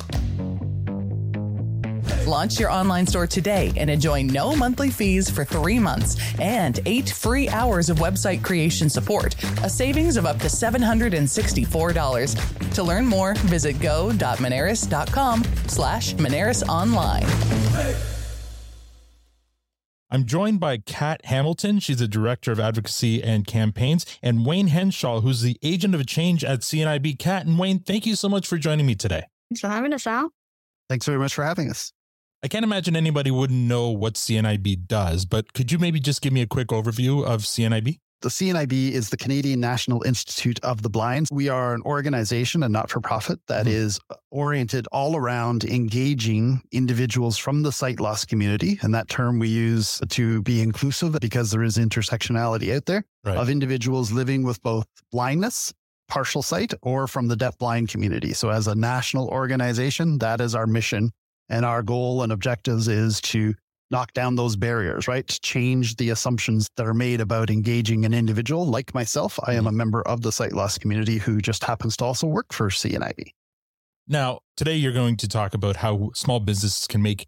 Launch 2.25 2.59
your 2.59 2.71
online 2.71 3.05
store 3.05 3.27
today 3.27 3.73
and 3.75 3.89
enjoy 3.89 4.23
no 4.23 4.55
monthly 4.55 4.89
fees 4.89 5.29
for 5.29 5.43
three 5.43 5.79
months 5.79 6.15
and 6.39 6.79
eight 6.85 7.09
free 7.09 7.49
hours 7.49 7.89
of 7.89 7.97
website 7.97 8.41
creation 8.43 8.89
support, 8.89 9.35
a 9.63 9.69
savings 9.69 10.15
of 10.15 10.25
up 10.25 10.39
to 10.39 10.47
$764. 10.47 12.73
To 12.75 12.83
learn 12.83 13.05
more, 13.05 13.33
visit 13.35 13.81
go.moneris.com 13.81 15.43
slash 15.67 16.13
Moneris 16.15 16.65
Online. 16.69 17.25
I'm 20.09 20.25
joined 20.25 20.59
by 20.59 20.77
Kat 20.77 21.25
Hamilton. 21.25 21.79
She's 21.79 21.97
the 21.97 22.07
Director 22.07 22.51
of 22.51 22.59
Advocacy 22.59 23.23
and 23.23 23.47
Campaigns, 23.47 24.05
and 24.21 24.45
Wayne 24.45 24.67
Henshaw, 24.67 25.21
who's 25.21 25.41
the 25.41 25.57
Agent 25.63 25.95
of 25.95 26.05
Change 26.05 26.45
at 26.45 26.59
CNIB. 26.59 27.17
Kat 27.17 27.47
and 27.47 27.57
Wayne, 27.57 27.79
thank 27.79 28.05
you 28.05 28.15
so 28.15 28.29
much 28.29 28.47
for 28.47 28.57
joining 28.57 28.85
me 28.85 28.93
today. 28.95 29.23
Thanks 29.49 29.61
for 29.61 29.69
having 29.69 29.91
us, 29.91 30.05
Al. 30.05 30.29
Thanks 30.87 31.07
very 31.07 31.17
much 31.17 31.33
for 31.33 31.43
having 31.43 31.69
us. 31.69 31.91
I 32.43 32.49
can't 32.49 32.65
imagine 32.65 32.97
anybody 32.97 33.31
wouldn't 33.31 33.57
know 33.57 33.89
what 33.89 34.15
CNIB 34.15 34.85
does, 34.85 35.23
but 35.23 35.53
could 35.53 35.71
you 35.71 35.79
maybe 35.79 36.01
just 36.01 36.21
give 36.21 36.33
me 36.33 36.41
a 36.41 36.45
quick 36.45 36.67
overview 36.67 37.25
of 37.25 37.43
CNIB? 37.43 37.99
The 38.19 38.27
CNIB 38.27 38.91
is 38.91 39.09
the 39.09 39.17
Canadian 39.17 39.61
National 39.61 40.03
Institute 40.03 40.59
of 40.61 40.81
the 40.81 40.89
Blind. 40.89 41.29
We 41.31 41.47
are 41.47 41.73
an 41.73 41.81
organization, 41.83 42.61
a 42.63 42.67
not 42.67 42.89
for 42.89 42.99
profit, 42.99 43.39
that 43.47 43.65
mm-hmm. 43.65 43.75
is 43.75 43.97
oriented 44.29 44.87
all 44.91 45.15
around 45.15 45.63
engaging 45.63 46.61
individuals 46.73 47.37
from 47.37 47.63
the 47.63 47.71
sight 47.71 48.01
loss 48.01 48.25
community. 48.25 48.77
And 48.81 48.93
that 48.93 49.07
term 49.07 49.39
we 49.39 49.47
use 49.47 50.01
to 50.09 50.41
be 50.41 50.61
inclusive 50.61 51.17
because 51.21 51.49
there 51.51 51.63
is 51.63 51.77
intersectionality 51.77 52.75
out 52.75 52.87
there 52.87 53.05
right. 53.23 53.37
of 53.37 53.49
individuals 53.49 54.11
living 54.11 54.43
with 54.43 54.61
both 54.63 54.85
blindness, 55.13 55.73
partial 56.09 56.41
sight, 56.41 56.73
or 56.81 57.07
from 57.07 57.29
the 57.29 57.37
deaf 57.37 57.57
blind 57.57 57.87
community. 57.87 58.33
So, 58.33 58.49
as 58.49 58.67
a 58.67 58.75
national 58.75 59.29
organization, 59.29 60.17
that 60.17 60.41
is 60.41 60.55
our 60.55 60.67
mission 60.67 61.13
and 61.49 61.65
our 61.65 61.83
goal 61.83 62.23
and 62.23 62.31
objectives 62.31 62.87
is 62.87 63.21
to 63.21 63.53
knock 63.91 64.11
down 64.13 64.35
those 64.35 64.55
barriers, 64.55 65.07
right? 65.07 65.27
To 65.27 65.39
change 65.41 65.97
the 65.97 66.09
assumptions 66.09 66.67
that 66.77 66.87
are 66.87 66.93
made 66.93 67.21
about 67.21 67.49
engaging 67.49 68.05
an 68.05 68.13
individual. 68.13 68.65
Like 68.65 68.93
myself, 68.93 69.39
I 69.45 69.53
am 69.53 69.65
a 69.65 69.69
mm-hmm. 69.69 69.77
member 69.77 70.01
of 70.07 70.21
the 70.21 70.31
sight 70.31 70.53
loss 70.53 70.77
community 70.77 71.17
who 71.19 71.39
just 71.39 71.63
happens 71.63 71.95
to 71.97 72.05
also 72.05 72.27
work 72.27 72.51
for 72.51 72.69
CNIB. 72.69 73.31
Now, 74.07 74.39
today 74.57 74.75
you're 74.75 74.93
going 74.93 75.15
to 75.17 75.27
talk 75.27 75.53
about 75.53 75.77
how 75.77 76.11
small 76.13 76.39
businesses 76.39 76.87
can 76.87 77.01
make 77.01 77.27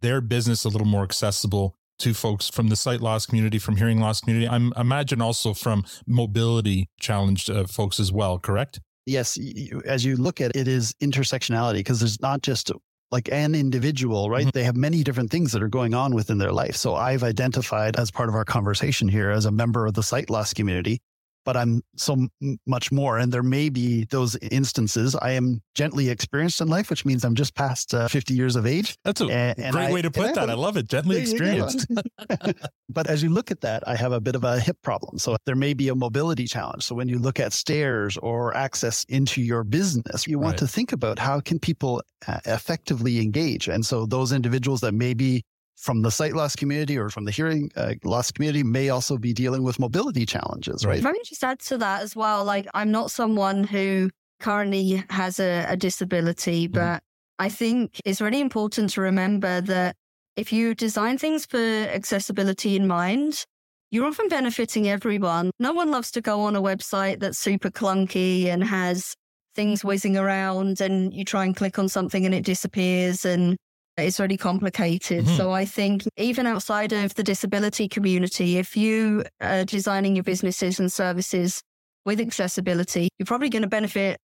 their 0.00 0.20
business 0.20 0.64
a 0.64 0.68
little 0.68 0.86
more 0.86 1.02
accessible 1.02 1.74
to 2.00 2.12
folks 2.12 2.48
from 2.48 2.68
the 2.68 2.76
sight 2.76 3.00
loss 3.00 3.26
community, 3.26 3.58
from 3.58 3.76
hearing 3.76 4.00
loss 4.00 4.20
community. 4.20 4.48
I'm 4.48 4.72
imagine 4.76 5.22
also 5.22 5.54
from 5.54 5.84
mobility 6.06 6.88
challenged 6.98 7.50
uh, 7.50 7.66
folks 7.66 8.00
as 8.00 8.10
well, 8.10 8.38
correct? 8.38 8.80
Yes, 9.06 9.38
as 9.86 10.04
you 10.04 10.16
look 10.16 10.40
at 10.40 10.50
it, 10.50 10.56
it 10.56 10.68
is 10.68 10.92
intersectionality 11.02 11.74
because 11.74 12.00
there's 12.00 12.20
not 12.20 12.42
just 12.42 12.70
like 13.10 13.28
an 13.32 13.54
individual, 13.54 14.30
right? 14.30 14.42
Mm-hmm. 14.42 14.50
They 14.50 14.64
have 14.64 14.76
many 14.76 15.02
different 15.02 15.30
things 15.30 15.52
that 15.52 15.62
are 15.62 15.68
going 15.68 15.94
on 15.94 16.14
within 16.14 16.38
their 16.38 16.52
life. 16.52 16.76
So 16.76 16.94
I've 16.94 17.22
identified 17.22 17.96
as 17.96 18.10
part 18.10 18.28
of 18.28 18.34
our 18.34 18.44
conversation 18.44 19.08
here 19.08 19.30
as 19.30 19.46
a 19.46 19.50
member 19.50 19.86
of 19.86 19.94
the 19.94 20.02
sight 20.02 20.30
loss 20.30 20.54
community 20.54 21.00
but 21.44 21.56
I'm 21.56 21.82
so 21.96 22.28
much 22.66 22.92
more. 22.92 23.18
And 23.18 23.32
there 23.32 23.42
may 23.42 23.68
be 23.68 24.04
those 24.04 24.36
instances. 24.36 25.14
I 25.16 25.32
am 25.32 25.62
gently 25.74 26.08
experienced 26.08 26.60
in 26.60 26.68
life, 26.68 26.90
which 26.90 27.04
means 27.04 27.24
I'm 27.24 27.34
just 27.34 27.54
past 27.54 27.94
uh, 27.94 28.08
50 28.08 28.34
years 28.34 28.56
of 28.56 28.66
age. 28.66 28.96
That's 29.04 29.20
a 29.20 29.26
and, 29.26 29.72
great 29.72 29.88
I, 29.88 29.92
way 29.92 30.02
to 30.02 30.10
put 30.10 30.34
that. 30.34 30.48
I, 30.48 30.52
I 30.52 30.56
love 30.56 30.76
it. 30.76 30.88
Gently 30.88 31.18
experienced. 31.20 31.86
but 32.88 33.06
as 33.08 33.22
you 33.22 33.30
look 33.30 33.50
at 33.50 33.60
that, 33.62 33.86
I 33.86 33.96
have 33.96 34.12
a 34.12 34.20
bit 34.20 34.34
of 34.34 34.44
a 34.44 34.60
hip 34.60 34.76
problem. 34.82 35.18
So 35.18 35.36
there 35.46 35.56
may 35.56 35.74
be 35.74 35.88
a 35.88 35.94
mobility 35.94 36.46
challenge. 36.46 36.84
So 36.84 36.94
when 36.94 37.08
you 37.08 37.18
look 37.18 37.40
at 37.40 37.52
stairs 37.52 38.16
or 38.18 38.56
access 38.56 39.04
into 39.04 39.42
your 39.42 39.64
business, 39.64 40.26
you 40.26 40.38
want 40.38 40.52
right. 40.52 40.58
to 40.58 40.68
think 40.68 40.92
about 40.92 41.18
how 41.18 41.40
can 41.40 41.58
people 41.58 42.02
uh, 42.26 42.40
effectively 42.46 43.20
engage. 43.20 43.68
And 43.68 43.84
so 43.84 44.06
those 44.06 44.32
individuals 44.32 44.80
that 44.80 44.92
may 44.92 45.14
be 45.14 45.42
from 45.80 46.02
the 46.02 46.10
sight 46.10 46.34
loss 46.34 46.54
community 46.54 46.98
or 46.98 47.08
from 47.08 47.24
the 47.24 47.30
hearing 47.30 47.70
uh, 47.76 47.94
loss 48.04 48.30
community 48.30 48.62
may 48.62 48.90
also 48.90 49.16
be 49.16 49.32
dealing 49.32 49.62
with 49.62 49.78
mobility 49.78 50.26
challenges, 50.26 50.84
right? 50.84 51.02
Let 51.02 51.12
me 51.12 51.20
just 51.24 51.42
add 51.42 51.58
to 51.60 51.78
that 51.78 52.02
as 52.02 52.14
well. 52.14 52.44
Like, 52.44 52.66
I'm 52.74 52.90
not 52.90 53.10
someone 53.10 53.64
who 53.64 54.10
currently 54.40 55.02
has 55.10 55.40
a, 55.40 55.66
a 55.68 55.76
disability, 55.76 56.66
mm-hmm. 56.68 56.74
but. 56.74 57.02
I 57.40 57.48
think 57.48 58.02
it's 58.04 58.20
really 58.20 58.42
important 58.42 58.90
to 58.90 59.00
remember 59.00 59.62
that 59.62 59.96
if 60.36 60.52
you 60.52 60.74
design 60.74 61.16
things 61.16 61.46
for 61.46 61.56
accessibility 61.56 62.76
in 62.76 62.86
mind, 62.86 63.46
you're 63.90 64.06
often 64.06 64.28
benefiting 64.28 64.88
everyone. 64.88 65.50
No 65.58 65.72
one 65.72 65.90
loves 65.90 66.10
to 66.12 66.20
go 66.20 66.42
on 66.42 66.54
a 66.54 66.62
website 66.62 67.18
that's 67.20 67.38
super 67.38 67.70
clunky 67.70 68.44
and 68.44 68.62
has 68.62 69.14
things 69.54 69.82
whizzing 69.82 70.16
around 70.16 70.80
and 70.80 71.12
you 71.14 71.24
try 71.24 71.44
and 71.44 71.56
click 71.56 71.78
on 71.78 71.88
something 71.88 72.24
and 72.24 72.34
it 72.34 72.44
disappears 72.44 73.24
and 73.24 73.56
it's 74.02 74.20
really 74.20 74.36
complicated. 74.36 75.24
Mm-hmm. 75.24 75.36
So 75.36 75.52
I 75.52 75.64
think 75.64 76.04
even 76.16 76.46
outside 76.46 76.92
of 76.92 77.14
the 77.14 77.22
disability 77.22 77.88
community, 77.88 78.58
if 78.58 78.76
you 78.76 79.24
are 79.40 79.64
designing 79.64 80.16
your 80.16 80.24
businesses 80.24 80.80
and 80.80 80.92
services 80.92 81.62
with 82.04 82.20
accessibility, 82.20 83.08
you're 83.18 83.26
probably 83.26 83.50
going 83.50 83.62
to 83.62 83.68
benefit 83.68 84.18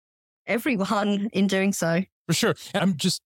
everyone 0.48 1.30
in 1.34 1.48
doing 1.48 1.74
so. 1.74 2.04
For 2.28 2.34
sure. 2.34 2.56
I'm 2.74 2.96
just 2.96 3.22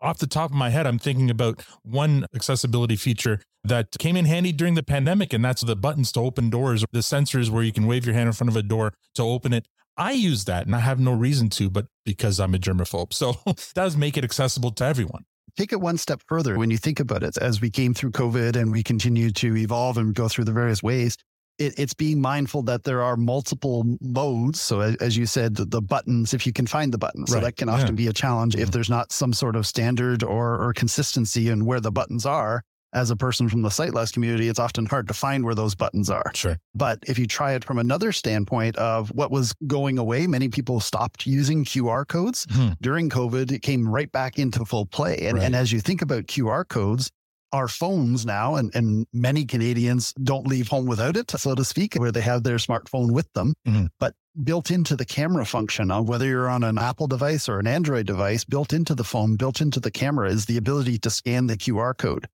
off 0.00 0.18
the 0.18 0.26
top 0.26 0.50
of 0.50 0.56
my 0.56 0.70
head, 0.70 0.86
I'm 0.86 0.98
thinking 0.98 1.30
about 1.30 1.62
one 1.82 2.26
accessibility 2.34 2.96
feature 2.96 3.40
that 3.64 3.96
came 3.98 4.16
in 4.16 4.24
handy 4.24 4.52
during 4.52 4.74
the 4.74 4.82
pandemic, 4.82 5.32
and 5.32 5.44
that's 5.44 5.62
the 5.62 5.76
buttons 5.76 6.12
to 6.12 6.20
open 6.20 6.50
doors, 6.50 6.84
the 6.92 7.00
sensors 7.00 7.50
where 7.50 7.62
you 7.62 7.72
can 7.72 7.86
wave 7.86 8.06
your 8.06 8.14
hand 8.14 8.28
in 8.28 8.32
front 8.32 8.48
of 8.48 8.56
a 8.56 8.62
door 8.62 8.92
to 9.14 9.22
open 9.22 9.52
it. 9.52 9.66
I 9.96 10.12
use 10.12 10.44
that 10.44 10.66
and 10.66 10.76
I 10.76 10.78
have 10.78 11.00
no 11.00 11.12
reason 11.12 11.50
to, 11.50 11.68
but 11.68 11.86
because 12.04 12.38
I'm 12.38 12.54
a 12.54 12.58
germaphobe. 12.58 13.12
So 13.12 13.34
it 13.46 13.72
does 13.74 13.96
make 13.96 14.16
it 14.16 14.24
accessible 14.24 14.70
to 14.72 14.84
everyone. 14.84 15.24
Take 15.56 15.72
it 15.72 15.80
one 15.80 15.96
step 15.96 16.22
further 16.26 16.56
when 16.56 16.70
you 16.70 16.78
think 16.78 17.00
about 17.00 17.22
it. 17.22 17.36
As 17.38 17.60
we 17.60 17.70
came 17.70 17.94
through 17.94 18.12
COVID 18.12 18.56
and 18.56 18.70
we 18.70 18.82
continue 18.82 19.30
to 19.32 19.56
evolve 19.56 19.98
and 19.98 20.14
go 20.14 20.28
through 20.28 20.44
the 20.44 20.52
various 20.52 20.82
ways, 20.82 21.16
it, 21.58 21.74
it's 21.78 21.94
being 21.94 22.20
mindful 22.20 22.62
that 22.62 22.84
there 22.84 23.02
are 23.02 23.16
multiple 23.16 23.84
modes. 24.00 24.60
So, 24.60 24.80
as, 24.80 24.96
as 24.96 25.16
you 25.16 25.26
said, 25.26 25.56
the, 25.56 25.64
the, 25.64 25.82
buttons, 25.82 26.32
if 26.32 26.46
you 26.46 26.52
can 26.52 26.66
find 26.66 26.92
the 26.92 26.98
buttons, 26.98 27.30
right. 27.30 27.38
so 27.38 27.44
that 27.44 27.56
can 27.56 27.68
often 27.68 27.88
yeah. 27.88 27.92
be 27.92 28.06
a 28.06 28.12
challenge 28.12 28.54
if 28.54 28.62
mm-hmm. 28.62 28.70
there's 28.70 28.90
not 28.90 29.12
some 29.12 29.32
sort 29.32 29.56
of 29.56 29.66
standard 29.66 30.22
or, 30.22 30.62
or 30.62 30.72
consistency 30.72 31.48
in 31.48 31.64
where 31.64 31.80
the 31.80 31.92
buttons 31.92 32.24
are 32.24 32.62
as 32.92 33.10
a 33.10 33.16
person 33.16 33.48
from 33.48 33.62
the 33.62 33.70
sight 33.70 33.94
loss 33.94 34.10
community, 34.10 34.48
it's 34.48 34.58
often 34.58 34.86
hard 34.86 35.08
to 35.08 35.14
find 35.14 35.44
where 35.44 35.54
those 35.54 35.74
buttons 35.74 36.08
are. 36.08 36.30
Sure. 36.34 36.56
But 36.74 37.00
if 37.06 37.18
you 37.18 37.26
try 37.26 37.52
it 37.52 37.64
from 37.64 37.78
another 37.78 38.12
standpoint 38.12 38.76
of 38.76 39.10
what 39.10 39.30
was 39.30 39.54
going 39.66 39.98
away, 39.98 40.26
many 40.26 40.48
people 40.48 40.80
stopped 40.80 41.26
using 41.26 41.64
QR 41.64 42.06
codes 42.06 42.46
hmm. 42.50 42.70
during 42.80 43.10
COVID. 43.10 43.52
It 43.52 43.62
came 43.62 43.88
right 43.88 44.10
back 44.10 44.38
into 44.38 44.64
full 44.64 44.86
play. 44.86 45.18
And, 45.22 45.38
right. 45.38 45.44
and 45.44 45.54
as 45.54 45.72
you 45.72 45.80
think 45.80 46.02
about 46.02 46.24
QR 46.24 46.66
codes, 46.66 47.10
our 47.52 47.68
phones 47.68 48.26
now, 48.26 48.56
and, 48.56 48.74
and 48.74 49.06
many 49.12 49.44
Canadians 49.44 50.12
don't 50.22 50.46
leave 50.46 50.68
home 50.68 50.86
without 50.86 51.16
it, 51.16 51.30
so 51.30 51.54
to 51.54 51.64
speak, 51.64 51.94
where 51.94 52.12
they 52.12 52.20
have 52.20 52.42
their 52.42 52.56
smartphone 52.56 53.10
with 53.10 53.32
them. 53.32 53.54
Mm-hmm. 53.66 53.86
But 53.98 54.14
built 54.44 54.70
into 54.70 54.96
the 54.96 55.04
camera 55.04 55.44
function, 55.44 55.90
on 55.90 56.06
whether 56.06 56.26
you're 56.26 56.48
on 56.48 56.62
an 56.62 56.78
Apple 56.78 57.06
device 57.06 57.48
or 57.48 57.58
an 57.58 57.66
Android 57.66 58.06
device, 58.06 58.44
built 58.44 58.72
into 58.72 58.94
the 58.94 59.04
phone, 59.04 59.36
built 59.36 59.60
into 59.60 59.80
the 59.80 59.90
camera 59.90 60.30
is 60.30 60.46
the 60.46 60.56
ability 60.56 60.98
to 60.98 61.10
scan 61.10 61.46
the 61.46 61.56
QR 61.56 61.96
code. 61.96 62.28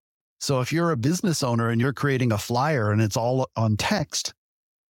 So 0.45 0.61
if 0.61 0.71
you're 0.71 0.91
a 0.91 0.95
business 0.95 1.41
owner 1.41 1.69
and 1.69 1.81
you're 1.81 1.91
creating 1.91 2.31
a 2.31 2.37
flyer 2.37 2.91
and 2.91 3.01
it's 3.01 3.17
all 3.17 3.49
on 3.55 3.77
text, 3.77 4.31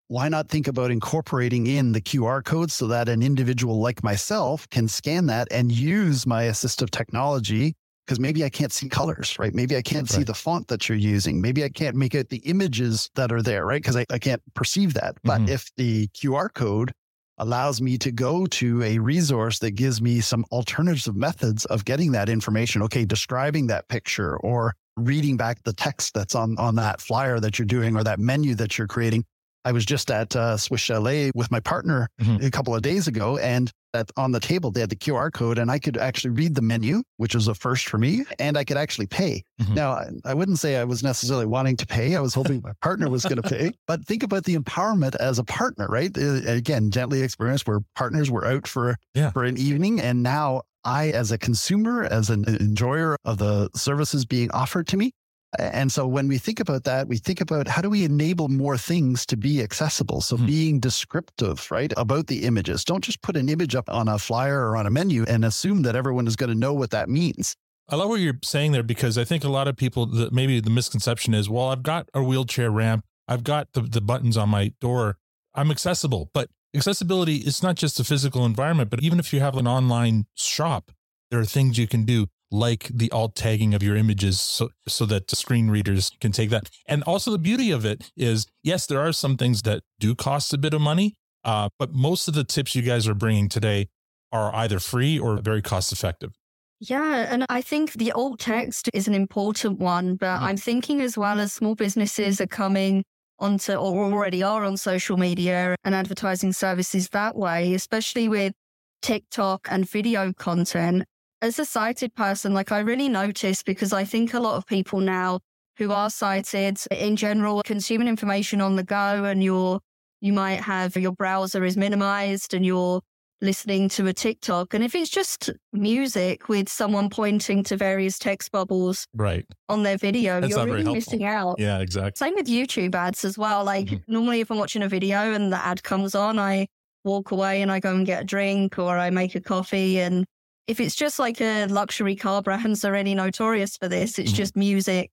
why 0.09 0.29
not 0.29 0.49
think 0.49 0.67
about 0.67 0.91
incorporating 0.91 1.69
in 1.69 1.93
the 1.93 2.01
QR 2.01 2.45
code 2.45 2.73
so 2.73 2.89
that 2.89 3.09
an 3.09 3.23
individual 3.23 3.81
like 3.81 4.03
myself 4.03 4.69
can 4.71 4.89
scan 4.89 5.27
that 5.27 5.47
and 5.53 5.71
use 5.71 6.27
my 6.27 6.47
assistive 6.47 6.91
technology? 6.91 7.77
Because 8.05 8.19
maybe 8.19 8.43
I 8.43 8.49
can't 8.49 8.73
see 8.73 8.89
colors, 8.89 9.39
right? 9.39 9.55
Maybe 9.55 9.77
I 9.77 9.83
can't 9.83 10.11
right. 10.11 10.17
see 10.19 10.25
the 10.25 10.35
font 10.35 10.67
that 10.67 10.89
you're 10.89 10.99
using. 10.99 11.41
Maybe 11.41 11.63
I 11.63 11.69
can't 11.69 11.95
make 11.95 12.17
out 12.17 12.31
the 12.31 12.39
images 12.39 13.09
that 13.15 13.31
are 13.31 13.41
there, 13.41 13.65
right? 13.65 13.81
Because 13.81 13.97
I, 13.97 14.07
I 14.11 14.19
can't 14.19 14.43
perceive 14.55 14.95
that. 14.95 15.15
But 15.23 15.43
mm-hmm. 15.43 15.51
if 15.51 15.71
the 15.77 16.09
QR 16.09 16.53
code 16.53 16.91
allows 17.39 17.81
me 17.81 17.97
to 17.99 18.11
go 18.11 18.47
to 18.47 18.83
a 18.83 18.99
resource 18.99 19.61
that 19.61 19.73
gives 19.73 20.03
me 20.03 20.21
some 20.21 20.45
alternative 20.51 21.15
methods 21.15 21.65
of 21.67 21.85
getting 21.85 22.11
that 22.13 22.29
information. 22.29 22.83
Okay, 22.83 23.05
describing 23.05 23.69
that 23.69 23.87
picture 23.89 24.37
or 24.39 24.75
reading 24.97 25.37
back 25.37 25.63
the 25.65 25.73
text 25.73 26.15
that's 26.15 26.35
on 26.35 26.57
on 26.59 26.77
that 26.77 27.01
flyer 27.01 27.41
that 27.41 27.59
you're 27.59 27.67
doing 27.67 27.97
or 27.97 28.05
that 28.05 28.19
menu 28.19 28.55
that 28.57 28.79
you're 28.79 28.87
creating. 28.87 29.25
I 29.67 29.73
was 29.73 29.87
just 29.87 30.11
at 30.11 30.37
uh, 30.37 30.59
Swiss 30.59 30.83
Chalet 30.83 31.31
with 31.35 31.51
my 31.51 31.61
partner 31.61 32.09
mm-hmm. 32.21 32.45
a 32.45 32.51
couple 32.51 32.75
of 32.75 32.83
days 32.83 33.09
ago, 33.09 33.39
and 33.39 33.73
that 33.95 34.11
on 34.17 34.33
the 34.33 34.41
table 34.41 34.71
they 34.71 34.81
had 34.81 34.91
the 34.91 34.97
QR 34.97 35.33
code, 35.33 35.59
and 35.59 35.71
I 35.71 35.79
could 35.79 35.97
actually 35.97 36.31
read 36.31 36.55
the 36.55 36.61
menu, 36.61 37.03
which 37.17 37.35
was 37.35 37.49
a 37.49 37.55
first 37.55 37.89
for 37.89 37.97
me, 37.97 38.25
and 38.39 38.59
I 38.59 38.65
could 38.65 38.77
actually 38.77 39.07
pay. 39.07 39.43
Mm-hmm. 39.63 39.75
Now, 39.75 39.93
I, 39.93 40.09
I 40.27 40.35
wouldn't 40.35 40.59
say 40.59 40.77
I 40.77 40.85
was 40.85 41.03
necessarily 41.03 41.47
wanting 41.47 41.79
to 41.79 41.87
pay; 41.87 42.15
I 42.15 42.21
was 42.21 42.35
hoping 42.35 42.61
my 42.63 42.73
partner 42.83 43.09
was 43.09 43.25
going 43.25 43.41
to 43.41 43.49
pay. 43.49 43.73
But 43.87 44.05
think 44.07 44.23
about 44.23 44.45
the 44.45 44.57
empowerment 44.57 45.15
as 45.17 45.39
a 45.39 45.45
partner, 45.45 45.87
right? 45.89 46.11
Uh, 46.17 46.41
again, 46.47 46.91
gently 46.91 47.23
experienced, 47.23 47.67
where 47.67 47.81
partners 47.95 48.31
were 48.31 48.47
out 48.47 48.67
for 48.67 48.97
yeah. 49.15 49.31
for 49.31 49.45
an 49.45 49.57
evening, 49.57 50.01
and 50.01 50.23
now 50.23 50.63
I, 50.85 51.11
as 51.11 51.33
a 51.33 51.39
consumer, 51.39 52.05
as 52.05 52.31
an 52.31 52.45
enjoyer 52.47 53.17
of 53.25 53.39
the 53.39 53.71
services 53.75 54.25
being 54.25 54.51
offered 54.51 54.87
to 54.89 54.97
me. 54.97 55.13
And 55.59 55.93
so 55.93 56.07
when 56.07 56.27
we 56.27 56.39
think 56.39 56.59
about 56.59 56.85
that, 56.85 57.07
we 57.07 57.17
think 57.17 57.41
about 57.41 57.69
how 57.69 57.81
do 57.81 57.89
we 57.89 58.05
enable 58.05 58.49
more 58.49 58.77
things 58.77 59.25
to 59.27 59.37
be 59.37 59.63
accessible? 59.63 60.21
So 60.21 60.37
mm-hmm. 60.37 60.47
being 60.47 60.81
descriptive, 60.81 61.71
right, 61.71 61.93
about 61.97 62.27
the 62.27 62.45
images. 62.45 62.85
Don't 62.85 63.05
just 63.05 63.23
put 63.23 63.37
an 63.37 63.49
image 63.49 63.75
up 63.75 63.89
on 63.89 64.09
a 64.09 64.19
flyer 64.19 64.69
or 64.69 64.77
on 64.77 64.87
a 64.87 64.91
menu 64.91 65.25
and 65.29 65.45
assume 65.45 65.83
that 65.83 65.95
everyone 65.95 66.27
is 66.27 66.37
going 66.37 66.51
to 66.51 66.59
know 66.59 66.73
what 66.73 66.91
that 66.91 67.09
means. 67.09 67.55
I 67.89 67.97
love 67.97 68.09
what 68.09 68.21
you're 68.21 68.39
saying 68.43 68.73
there 68.73 68.83
because 68.83 69.19
I 69.19 69.25
think 69.25 69.45
a 69.45 69.49
lot 69.49 69.69
of 69.69 69.77
people 69.77 70.07
that 70.07 70.33
maybe 70.33 70.59
the 70.59 70.71
misconception 70.71 71.35
is, 71.35 71.51
well, 71.51 71.69
I've 71.69 71.83
got 71.83 72.09
a 72.15 72.23
wheelchair 72.23 72.71
ramp, 72.71 73.05
I've 73.29 73.45
got 73.45 73.69
the, 73.75 73.83
the 73.83 74.01
buttons 74.01 74.37
on 74.37 74.49
my 74.49 74.73
door, 74.81 75.19
I'm 75.55 75.71
accessible. 75.71 76.31
But 76.33 76.49
accessibility 76.75 77.37
is 77.37 77.63
not 77.63 77.77
just 77.77 78.01
a 78.01 78.05
physical 78.05 78.45
environment, 78.45 78.91
but 78.91 79.03
even 79.03 79.19
if 79.19 79.33
you 79.33 79.41
have 79.41 79.57
an 79.57 79.67
online 79.67 80.27
shop, 80.35 80.93
there 81.31 81.41
are 81.41 81.45
things 81.45 81.79
you 81.79 81.87
can 81.87 82.05
do 82.05 82.27
like 82.51 82.89
the 82.95 83.11
alt 83.11 83.35
tagging 83.35 83.75
of 83.75 83.83
your 83.83 83.97
images 83.97 84.41
so, 84.41 84.69
so 84.87 85.05
that 85.07 85.31
screen 85.31 85.69
readers 85.69 86.11
can 86.21 86.31
take 86.31 86.51
that. 86.51 86.71
And 86.87 87.03
also 87.05 87.31
the 87.31 87.39
beauty 87.39 87.71
of 87.71 87.85
it 87.85 88.13
is, 88.17 88.47
yes, 88.63 88.87
there 88.87 89.01
are 89.01 89.13
some 89.13 89.37
things 89.37 89.63
that 89.63 89.83
do 89.99 90.15
cost 90.15 90.55
a 90.55 90.59
bit 90.59 90.73
of 90.73 90.81
money, 90.81 91.15
uh, 91.43 91.69
but 91.79 91.93
most 91.93 92.29
of 92.29 92.35
the 92.35 92.45
tips 92.45 92.75
you 92.75 92.83
guys 92.83 93.09
are 93.09 93.15
bringing 93.15 93.49
today 93.49 93.89
are 94.31 94.55
either 94.55 94.79
free 94.79 95.19
or 95.19 95.39
very 95.39 95.63
cost 95.63 95.93
effective. 95.93 96.33
Yeah, 96.81 97.27
and 97.31 97.47
I 97.49 97.63
think 97.63 97.93
the 97.95 98.13
alt 98.13 98.41
text 98.41 98.91
is 98.93 99.09
an 99.09 99.15
important 99.15 99.79
one, 99.79 100.17
but 100.17 100.27
mm-hmm. 100.27 100.45
I'm 100.45 100.57
thinking 100.57 101.01
as 101.01 101.17
well 101.17 101.41
as 101.41 101.53
small 101.53 101.75
businesses 101.75 102.41
are 102.41 102.47
coming 102.47 103.05
onto 103.45 103.75
or 103.75 103.93
mm-hmm. 103.93 104.15
already 104.15 104.43
are 104.43 104.65
on 104.65 104.77
social 104.77 105.17
media 105.17 105.77
and 105.85 105.95
advertising 105.95 106.53
services 106.53 107.11
that 107.11 107.37
way, 107.37 107.75
especially 107.75 108.29
with 108.29 108.55
TikTok 109.03 109.69
and 109.71 109.89
video 109.89 110.33
content. 110.33 111.05
As 111.43 111.59
a 111.59 111.65
sighted 111.67 112.15
person, 112.15 112.55
like 112.55 112.73
I 112.73 112.79
really 112.79 113.09
notice 113.09 113.63
because 113.63 113.93
I 113.93 114.05
think 114.05 114.33
a 114.33 114.41
lot 114.41 114.57
of 114.57 114.67
people 114.67 115.01
now 115.01 115.41
who 115.77 115.93
are 115.93 116.09
sighted 116.09 116.79
in 116.91 117.17
general 117.17 117.63
consuming 117.65 118.09
information 118.09 118.61
on 118.63 118.77
the 118.77 118.85
go 118.85 119.25
and 119.25 119.45
you're 119.45 119.81
you 120.21 120.33
might 120.33 120.61
have 120.63 120.97
your 120.97 121.13
browser 121.13 121.65
is 121.65 121.77
minimized 121.77 122.55
and 122.55 122.65
you're 122.65 123.03
listening 123.45 123.89
to 123.91 124.07
a 124.07 124.13
TikTok. 124.13 124.75
And 124.75 124.83
if 124.83 124.95
it's 124.95 125.11
just 125.11 125.51
music 125.73 126.49
with 126.49 126.69
someone 126.69 127.11
pointing 127.11 127.63
to 127.65 127.77
various 127.77 128.19
text 128.19 128.51
bubbles 128.51 129.07
right. 129.15 129.45
on 129.69 129.83
their 129.83 129.97
video, 129.97 130.41
That's 130.41 130.55
you're 130.55 130.67
really 130.67 130.93
missing 130.93 131.25
out. 131.25 131.57
Yeah, 131.59 131.79
exactly. 131.79 132.13
Same 132.17 132.35
with 132.35 132.47
YouTube 132.47 132.95
ads 132.95 133.25
as 133.25 133.39
well. 133.39 133.65
Like 133.65 133.87
mm-hmm. 133.87 134.13
normally 134.13 134.41
if 134.41 134.51
I'm 134.51 134.59
watching 134.59 134.83
a 134.83 134.89
video 134.89 135.33
and 135.33 135.53
the 135.53 135.65
ad 135.65 135.83
comes 135.83 136.15
on, 136.15 136.39
I 136.39 136.67
walk 137.05 137.31
away 137.31 137.63
and 137.63 137.71
I 137.71 137.81
go 137.81 137.95
and 137.95 138.07
get 138.07 138.23
a 138.23 138.25
drink 138.25 138.79
or 138.79 138.99
I 138.99 139.11
make 139.11 139.35
a 139.35 139.41
coffee. 139.41 140.01
And 140.01 140.25
if 140.67 140.81
it's 140.81 140.95
just 140.95 141.19
like 141.19 141.41
a 141.41 141.67
luxury 141.67 142.17
car 142.17 142.43
brands 142.43 142.85
are 142.85 142.95
any 142.95 143.15
notorious 143.15 143.77
for 143.77 143.89
this, 143.89 144.19
it's 144.19 144.31
mm-hmm. 144.31 144.37
just 144.37 144.57
music 144.57 145.11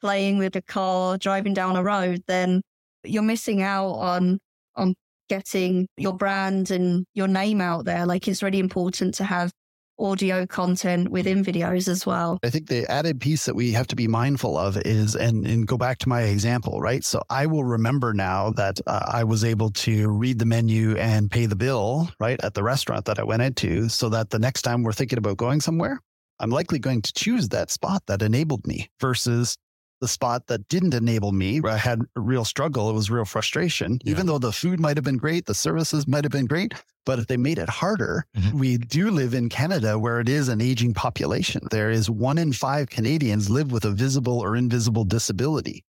playing 0.00 0.38
with 0.38 0.56
a 0.56 0.62
car, 0.62 1.16
driving 1.16 1.54
down 1.54 1.76
a 1.76 1.82
road, 1.82 2.22
then 2.26 2.60
you're 3.04 3.22
missing 3.22 3.62
out 3.62 3.92
on 3.92 4.38
on 4.74 4.94
getting 5.32 5.88
your 5.96 6.12
brand 6.12 6.70
and 6.70 7.06
your 7.14 7.26
name 7.26 7.62
out 7.62 7.86
there. 7.86 8.04
Like 8.04 8.28
it's 8.28 8.42
really 8.42 8.58
important 8.58 9.14
to 9.14 9.24
have 9.24 9.50
audio 9.98 10.46
content 10.46 11.08
within 11.10 11.42
videos 11.42 11.88
as 11.88 12.04
well. 12.04 12.38
I 12.42 12.50
think 12.50 12.68
the 12.68 12.84
added 12.90 13.18
piece 13.18 13.46
that 13.46 13.54
we 13.54 13.72
have 13.72 13.86
to 13.86 13.96
be 13.96 14.06
mindful 14.06 14.58
of 14.58 14.76
is, 14.76 15.16
and, 15.16 15.46
and 15.46 15.66
go 15.66 15.78
back 15.78 15.96
to 16.00 16.08
my 16.08 16.22
example, 16.22 16.82
right? 16.82 17.02
So 17.02 17.22
I 17.30 17.46
will 17.46 17.64
remember 17.64 18.12
now 18.12 18.50
that 18.50 18.78
uh, 18.86 19.06
I 19.06 19.24
was 19.24 19.42
able 19.42 19.70
to 19.70 20.10
read 20.10 20.38
the 20.38 20.44
menu 20.44 20.96
and 20.98 21.30
pay 21.30 21.46
the 21.46 21.56
bill, 21.56 22.10
right, 22.20 22.38
at 22.44 22.52
the 22.52 22.62
restaurant 22.62 23.06
that 23.06 23.18
I 23.18 23.22
went 23.22 23.40
into, 23.40 23.88
so 23.88 24.10
that 24.10 24.28
the 24.28 24.38
next 24.38 24.62
time 24.62 24.82
we're 24.82 24.92
thinking 24.92 25.18
about 25.18 25.38
going 25.38 25.62
somewhere, 25.62 25.98
I'm 26.40 26.50
likely 26.50 26.78
going 26.78 27.00
to 27.02 27.12
choose 27.14 27.48
that 27.50 27.70
spot 27.70 28.02
that 28.06 28.20
enabled 28.20 28.66
me 28.66 28.90
versus 29.00 29.56
the 30.02 30.08
spot 30.08 30.48
that 30.48 30.66
didn't 30.66 30.94
enable 30.94 31.30
me, 31.30 31.60
where 31.60 31.72
I 31.72 31.76
had 31.76 32.00
a 32.16 32.20
real 32.20 32.44
struggle. 32.44 32.90
It 32.90 32.92
was 32.92 33.08
real 33.08 33.24
frustration, 33.24 34.00
yeah. 34.02 34.10
even 34.10 34.26
though 34.26 34.40
the 34.40 34.52
food 34.52 34.80
might 34.80 34.96
have 34.96 35.04
been 35.04 35.16
great, 35.16 35.46
the 35.46 35.54
services 35.54 36.08
might 36.08 36.24
have 36.24 36.32
been 36.32 36.46
great. 36.46 36.74
But 37.06 37.20
if 37.20 37.28
they 37.28 37.36
made 37.36 37.58
it 37.58 37.68
harder, 37.68 38.26
mm-hmm. 38.36 38.58
we 38.58 38.78
do 38.78 39.10
live 39.10 39.32
in 39.32 39.48
Canada 39.48 40.00
where 40.00 40.18
it 40.18 40.28
is 40.28 40.48
an 40.48 40.60
aging 40.60 40.92
population. 40.92 41.68
There 41.70 41.88
is 41.88 42.10
one 42.10 42.36
in 42.36 42.52
five 42.52 42.90
Canadians 42.90 43.48
live 43.48 43.70
with 43.70 43.84
a 43.84 43.92
visible 43.92 44.40
or 44.40 44.56
invisible 44.56 45.04
disability. 45.04 45.84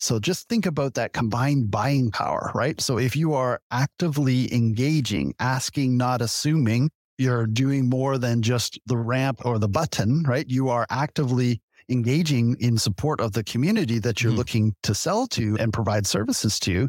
So 0.00 0.18
just 0.18 0.48
think 0.48 0.66
about 0.66 0.94
that 0.94 1.12
combined 1.12 1.70
buying 1.70 2.10
power, 2.10 2.50
right? 2.56 2.80
So 2.80 2.98
if 2.98 3.14
you 3.14 3.34
are 3.34 3.60
actively 3.70 4.52
engaging, 4.52 5.32
asking, 5.38 5.96
not 5.96 6.20
assuming, 6.20 6.90
you're 7.18 7.46
doing 7.46 7.88
more 7.88 8.18
than 8.18 8.42
just 8.42 8.80
the 8.86 8.96
ramp 8.96 9.42
or 9.44 9.60
the 9.60 9.68
button, 9.68 10.24
right? 10.24 10.44
You 10.48 10.70
are 10.70 10.86
actively 10.90 11.60
engaging 11.88 12.56
in 12.60 12.78
support 12.78 13.20
of 13.20 13.32
the 13.32 13.44
community 13.44 13.98
that 13.98 14.22
you're 14.22 14.32
mm. 14.32 14.36
looking 14.36 14.74
to 14.82 14.94
sell 14.94 15.26
to 15.28 15.56
and 15.58 15.72
provide 15.72 16.06
services 16.06 16.58
to, 16.60 16.88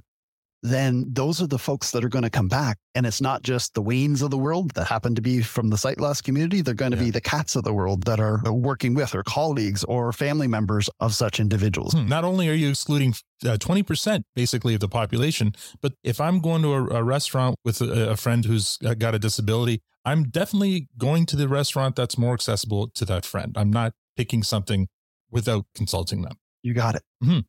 then 0.65 1.05
those 1.13 1.41
are 1.41 1.47
the 1.47 1.59
folks 1.59 1.91
that 1.91 2.03
are 2.03 2.09
going 2.09 2.23
to 2.23 2.29
come 2.29 2.47
back. 2.47 2.77
And 2.95 3.05
it's 3.05 3.21
not 3.21 3.43
just 3.43 3.73
the 3.73 3.83
Waynes 3.83 4.23
of 4.23 4.31
the 4.31 4.37
world 4.37 4.71
that 4.71 4.87
happen 4.87 5.13
to 5.15 5.21
be 5.21 5.41
from 5.41 5.69
the 5.69 5.77
sight 5.77 5.99
loss 5.99 6.21
community. 6.21 6.61
They're 6.61 6.73
going 6.73 6.91
to 6.91 6.97
yeah. 6.97 7.03
be 7.03 7.11
the 7.11 7.21
Kats 7.21 7.55
of 7.55 7.63
the 7.63 7.73
world 7.73 8.03
that 8.03 8.19
are 8.19 8.41
working 8.51 8.95
with 8.95 9.13
or 9.13 9.21
colleagues 9.23 9.83
or 9.83 10.11
family 10.11 10.47
members 10.47 10.89
of 10.99 11.13
such 11.13 11.39
individuals. 11.39 11.93
Hmm. 11.93 12.07
Not 12.07 12.23
only 12.23 12.49
are 12.49 12.53
you 12.53 12.69
excluding 12.69 13.13
uh, 13.43 13.57
20% 13.57 14.23
basically 14.35 14.73
of 14.73 14.79
the 14.79 14.89
population, 14.89 15.53
but 15.81 15.93
if 16.03 16.19
I'm 16.19 16.39
going 16.39 16.63
to 16.63 16.73
a, 16.73 16.85
a 16.87 17.03
restaurant 17.03 17.55
with 17.63 17.81
a, 17.81 18.11
a 18.11 18.17
friend 18.17 18.45
who's 18.45 18.77
got 18.77 19.13
a 19.13 19.19
disability, 19.19 19.81
I'm 20.03 20.29
definitely 20.29 20.87
going 20.97 21.25
to 21.27 21.35
the 21.35 21.47
restaurant 21.47 21.95
that's 21.95 22.17
more 22.17 22.33
accessible 22.33 22.89
to 22.89 23.05
that 23.05 23.25
friend. 23.25 23.55
I'm 23.55 23.71
not 23.71 23.93
picking 24.15 24.43
something 24.43 24.87
without 25.29 25.65
consulting 25.75 26.21
them. 26.21 26.37
You 26.63 26.73
got 26.73 26.95
it. 26.95 27.03
Mm-hmm. 27.23 27.39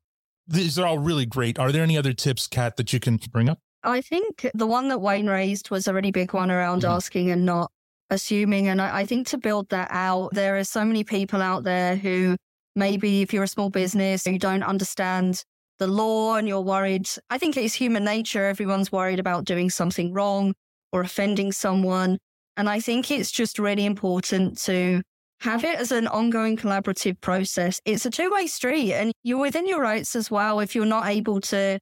These 0.48 0.78
are 0.78 0.86
all 0.86 0.98
really 0.98 1.26
great. 1.26 1.58
Are 1.58 1.72
there 1.72 1.82
any 1.82 1.98
other 1.98 2.12
tips, 2.12 2.46
Kat, 2.46 2.76
that 2.76 2.92
you 2.92 3.00
can 3.00 3.18
bring 3.32 3.48
up? 3.48 3.58
I 3.82 4.00
think 4.00 4.50
the 4.54 4.66
one 4.66 4.88
that 4.88 5.00
Wayne 5.00 5.28
raised 5.28 5.70
was 5.70 5.86
a 5.86 5.94
really 5.94 6.10
big 6.10 6.32
one 6.32 6.50
around 6.50 6.82
mm-hmm. 6.82 6.92
asking 6.92 7.30
and 7.30 7.44
not 7.44 7.70
assuming. 8.10 8.68
And 8.68 8.80
I, 8.80 8.98
I 8.98 9.06
think 9.06 9.28
to 9.28 9.38
build 9.38 9.68
that 9.70 9.88
out, 9.90 10.34
there 10.34 10.58
are 10.58 10.64
so 10.64 10.84
many 10.84 11.04
people 11.04 11.42
out 11.42 11.64
there 11.64 11.96
who 11.96 12.36
maybe 12.74 13.22
if 13.22 13.32
you're 13.32 13.44
a 13.44 13.48
small 13.48 13.70
business, 13.70 14.26
you 14.26 14.38
don't 14.38 14.62
understand 14.62 15.42
the 15.78 15.86
law 15.86 16.36
and 16.36 16.46
you're 16.48 16.60
worried. 16.60 17.08
I 17.30 17.38
think 17.38 17.56
it's 17.56 17.74
human 17.74 18.04
nature. 18.04 18.46
Everyone's 18.46 18.92
worried 18.92 19.18
about 19.18 19.44
doing 19.44 19.70
something 19.70 20.12
wrong 20.12 20.54
or 20.92 21.00
offending 21.00 21.52
someone. 21.52 22.18
And 22.56 22.68
I 22.68 22.80
think 22.80 23.10
it's 23.10 23.30
just 23.30 23.58
really 23.58 23.84
important 23.84 24.58
to 24.62 25.02
have 25.40 25.64
it 25.64 25.78
as 25.78 25.92
an 25.92 26.06
ongoing 26.06 26.56
collaborative 26.56 27.20
process. 27.20 27.80
It's 27.84 28.06
a 28.06 28.10
two 28.10 28.30
way 28.30 28.46
street 28.46 28.92
and 28.92 29.12
you're 29.22 29.38
within 29.38 29.66
your 29.66 29.80
rights 29.80 30.16
as 30.16 30.30
well. 30.30 30.60
If 30.60 30.74
you're 30.74 30.86
not 30.86 31.08
able 31.08 31.40
to 31.42 31.78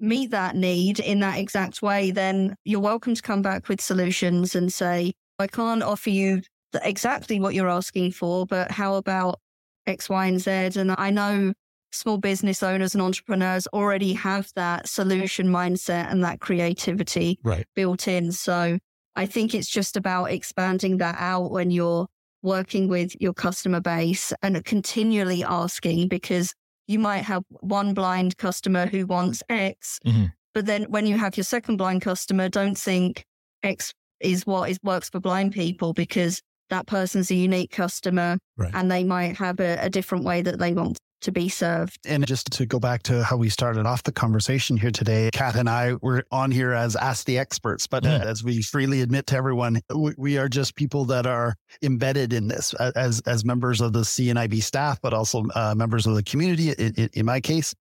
meet 0.00 0.30
that 0.30 0.56
need 0.56 1.00
in 1.00 1.20
that 1.20 1.38
exact 1.38 1.82
way, 1.82 2.10
then 2.10 2.54
you're 2.64 2.80
welcome 2.80 3.14
to 3.14 3.22
come 3.22 3.42
back 3.42 3.68
with 3.68 3.80
solutions 3.80 4.54
and 4.54 4.72
say, 4.72 5.12
I 5.38 5.46
can't 5.46 5.82
offer 5.82 6.10
you 6.10 6.42
exactly 6.82 7.40
what 7.40 7.54
you're 7.54 7.68
asking 7.68 8.12
for, 8.12 8.46
but 8.46 8.70
how 8.70 8.94
about 8.94 9.38
X, 9.86 10.08
Y, 10.08 10.26
and 10.26 10.40
Z? 10.40 10.50
And 10.80 10.94
I 10.98 11.10
know 11.10 11.52
small 11.92 12.18
business 12.18 12.62
owners 12.62 12.94
and 12.94 13.02
entrepreneurs 13.02 13.66
already 13.68 14.12
have 14.12 14.50
that 14.54 14.88
solution 14.88 15.48
mindset 15.48 16.10
and 16.10 16.22
that 16.24 16.40
creativity 16.40 17.38
right. 17.42 17.66
built 17.74 18.08
in. 18.08 18.32
So 18.32 18.78
I 19.16 19.26
think 19.26 19.54
it's 19.54 19.68
just 19.68 19.96
about 19.96 20.26
expanding 20.26 20.98
that 20.98 21.16
out 21.18 21.50
when 21.50 21.70
you're 21.70 22.06
working 22.48 22.88
with 22.88 23.14
your 23.20 23.34
customer 23.34 23.80
base 23.80 24.32
and 24.42 24.62
continually 24.64 25.44
asking 25.44 26.08
because 26.08 26.54
you 26.86 26.98
might 26.98 27.22
have 27.22 27.44
one 27.60 27.94
blind 27.94 28.36
customer 28.38 28.86
who 28.86 29.06
wants 29.06 29.42
X, 29.48 30.00
mm-hmm. 30.04 30.24
but 30.54 30.66
then 30.66 30.84
when 30.84 31.06
you 31.06 31.18
have 31.18 31.36
your 31.36 31.44
second 31.44 31.76
blind 31.76 32.00
customer, 32.02 32.48
don't 32.48 32.78
think 32.78 33.24
X 33.62 33.92
is 34.20 34.46
what 34.46 34.70
is 34.70 34.78
works 34.82 35.10
for 35.10 35.20
blind 35.20 35.52
people 35.52 35.92
because 35.92 36.40
that 36.70 36.86
person's 36.86 37.30
a 37.30 37.34
unique 37.34 37.70
customer 37.70 38.38
right. 38.56 38.70
and 38.74 38.90
they 38.90 39.04
might 39.04 39.36
have 39.36 39.60
a, 39.60 39.78
a 39.80 39.90
different 39.90 40.24
way 40.24 40.42
that 40.42 40.58
they 40.58 40.72
want 40.72 40.98
to 41.20 41.32
be 41.32 41.48
served. 41.48 41.98
And 42.06 42.26
just 42.26 42.50
to 42.52 42.66
go 42.66 42.78
back 42.78 43.02
to 43.04 43.24
how 43.24 43.36
we 43.36 43.48
started 43.48 43.86
off 43.86 44.02
the 44.04 44.12
conversation 44.12 44.76
here 44.76 44.90
today, 44.90 45.30
Kat 45.32 45.56
and 45.56 45.68
I 45.68 45.94
were 45.94 46.24
on 46.30 46.50
here 46.50 46.72
as 46.72 46.96
Ask 46.96 47.26
the 47.26 47.38
Experts, 47.38 47.86
but 47.86 48.04
yeah. 48.04 48.18
as 48.18 48.44
we 48.44 48.62
freely 48.62 49.00
admit 49.00 49.26
to 49.28 49.36
everyone, 49.36 49.80
we 50.16 50.38
are 50.38 50.48
just 50.48 50.76
people 50.76 51.04
that 51.06 51.26
are 51.26 51.54
embedded 51.82 52.32
in 52.32 52.48
this 52.48 52.72
as 52.74 53.20
as 53.26 53.44
members 53.44 53.80
of 53.80 53.92
the 53.92 54.00
CNIB 54.00 54.62
staff, 54.62 55.00
but 55.00 55.12
also 55.12 55.44
uh, 55.54 55.74
members 55.76 56.06
of 56.06 56.14
the 56.14 56.22
community. 56.22 56.70
In, 56.70 57.10
in 57.12 57.26
my 57.26 57.40
case, 57.40 57.74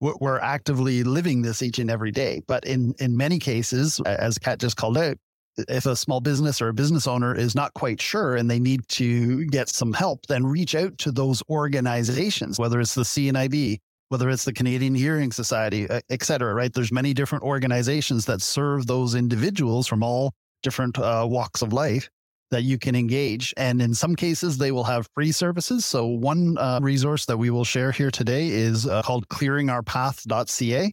we're 0.00 0.38
actively 0.38 1.02
living 1.02 1.42
this 1.42 1.62
each 1.62 1.78
and 1.78 1.90
every 1.90 2.10
day. 2.10 2.42
But 2.46 2.64
in 2.64 2.94
in 3.00 3.16
many 3.16 3.38
cases, 3.38 4.00
as 4.06 4.38
Kat 4.38 4.60
just 4.60 4.76
called 4.76 4.98
out, 4.98 5.16
if 5.68 5.86
a 5.86 5.96
small 5.96 6.20
business 6.20 6.60
or 6.60 6.68
a 6.68 6.74
business 6.74 7.06
owner 7.06 7.34
is 7.34 7.54
not 7.54 7.74
quite 7.74 8.00
sure 8.00 8.36
and 8.36 8.50
they 8.50 8.58
need 8.58 8.86
to 8.88 9.46
get 9.46 9.68
some 9.68 9.92
help, 9.92 10.26
then 10.26 10.46
reach 10.46 10.74
out 10.74 10.96
to 10.98 11.12
those 11.12 11.42
organizations, 11.48 12.58
whether 12.58 12.80
it's 12.80 12.94
the 12.94 13.02
CNIB, 13.02 13.78
whether 14.08 14.28
it's 14.28 14.44
the 14.44 14.52
Canadian 14.52 14.94
Hearing 14.94 15.32
Society, 15.32 15.86
et 15.90 16.22
cetera, 16.22 16.54
right? 16.54 16.72
There's 16.72 16.92
many 16.92 17.14
different 17.14 17.44
organizations 17.44 18.26
that 18.26 18.42
serve 18.42 18.86
those 18.86 19.14
individuals 19.14 19.86
from 19.86 20.02
all 20.02 20.32
different 20.62 20.98
uh, 20.98 21.26
walks 21.28 21.62
of 21.62 21.72
life 21.72 22.08
that 22.50 22.62
you 22.62 22.78
can 22.78 22.94
engage. 22.94 23.52
And 23.56 23.82
in 23.82 23.94
some 23.94 24.14
cases, 24.14 24.58
they 24.58 24.70
will 24.70 24.84
have 24.84 25.08
free 25.14 25.32
services. 25.32 25.84
So 25.84 26.06
one 26.06 26.56
uh, 26.58 26.78
resource 26.82 27.26
that 27.26 27.36
we 27.36 27.50
will 27.50 27.64
share 27.64 27.90
here 27.90 28.10
today 28.10 28.48
is 28.48 28.86
uh, 28.86 29.02
called 29.02 29.28
clearingourpath.ca 29.28 30.92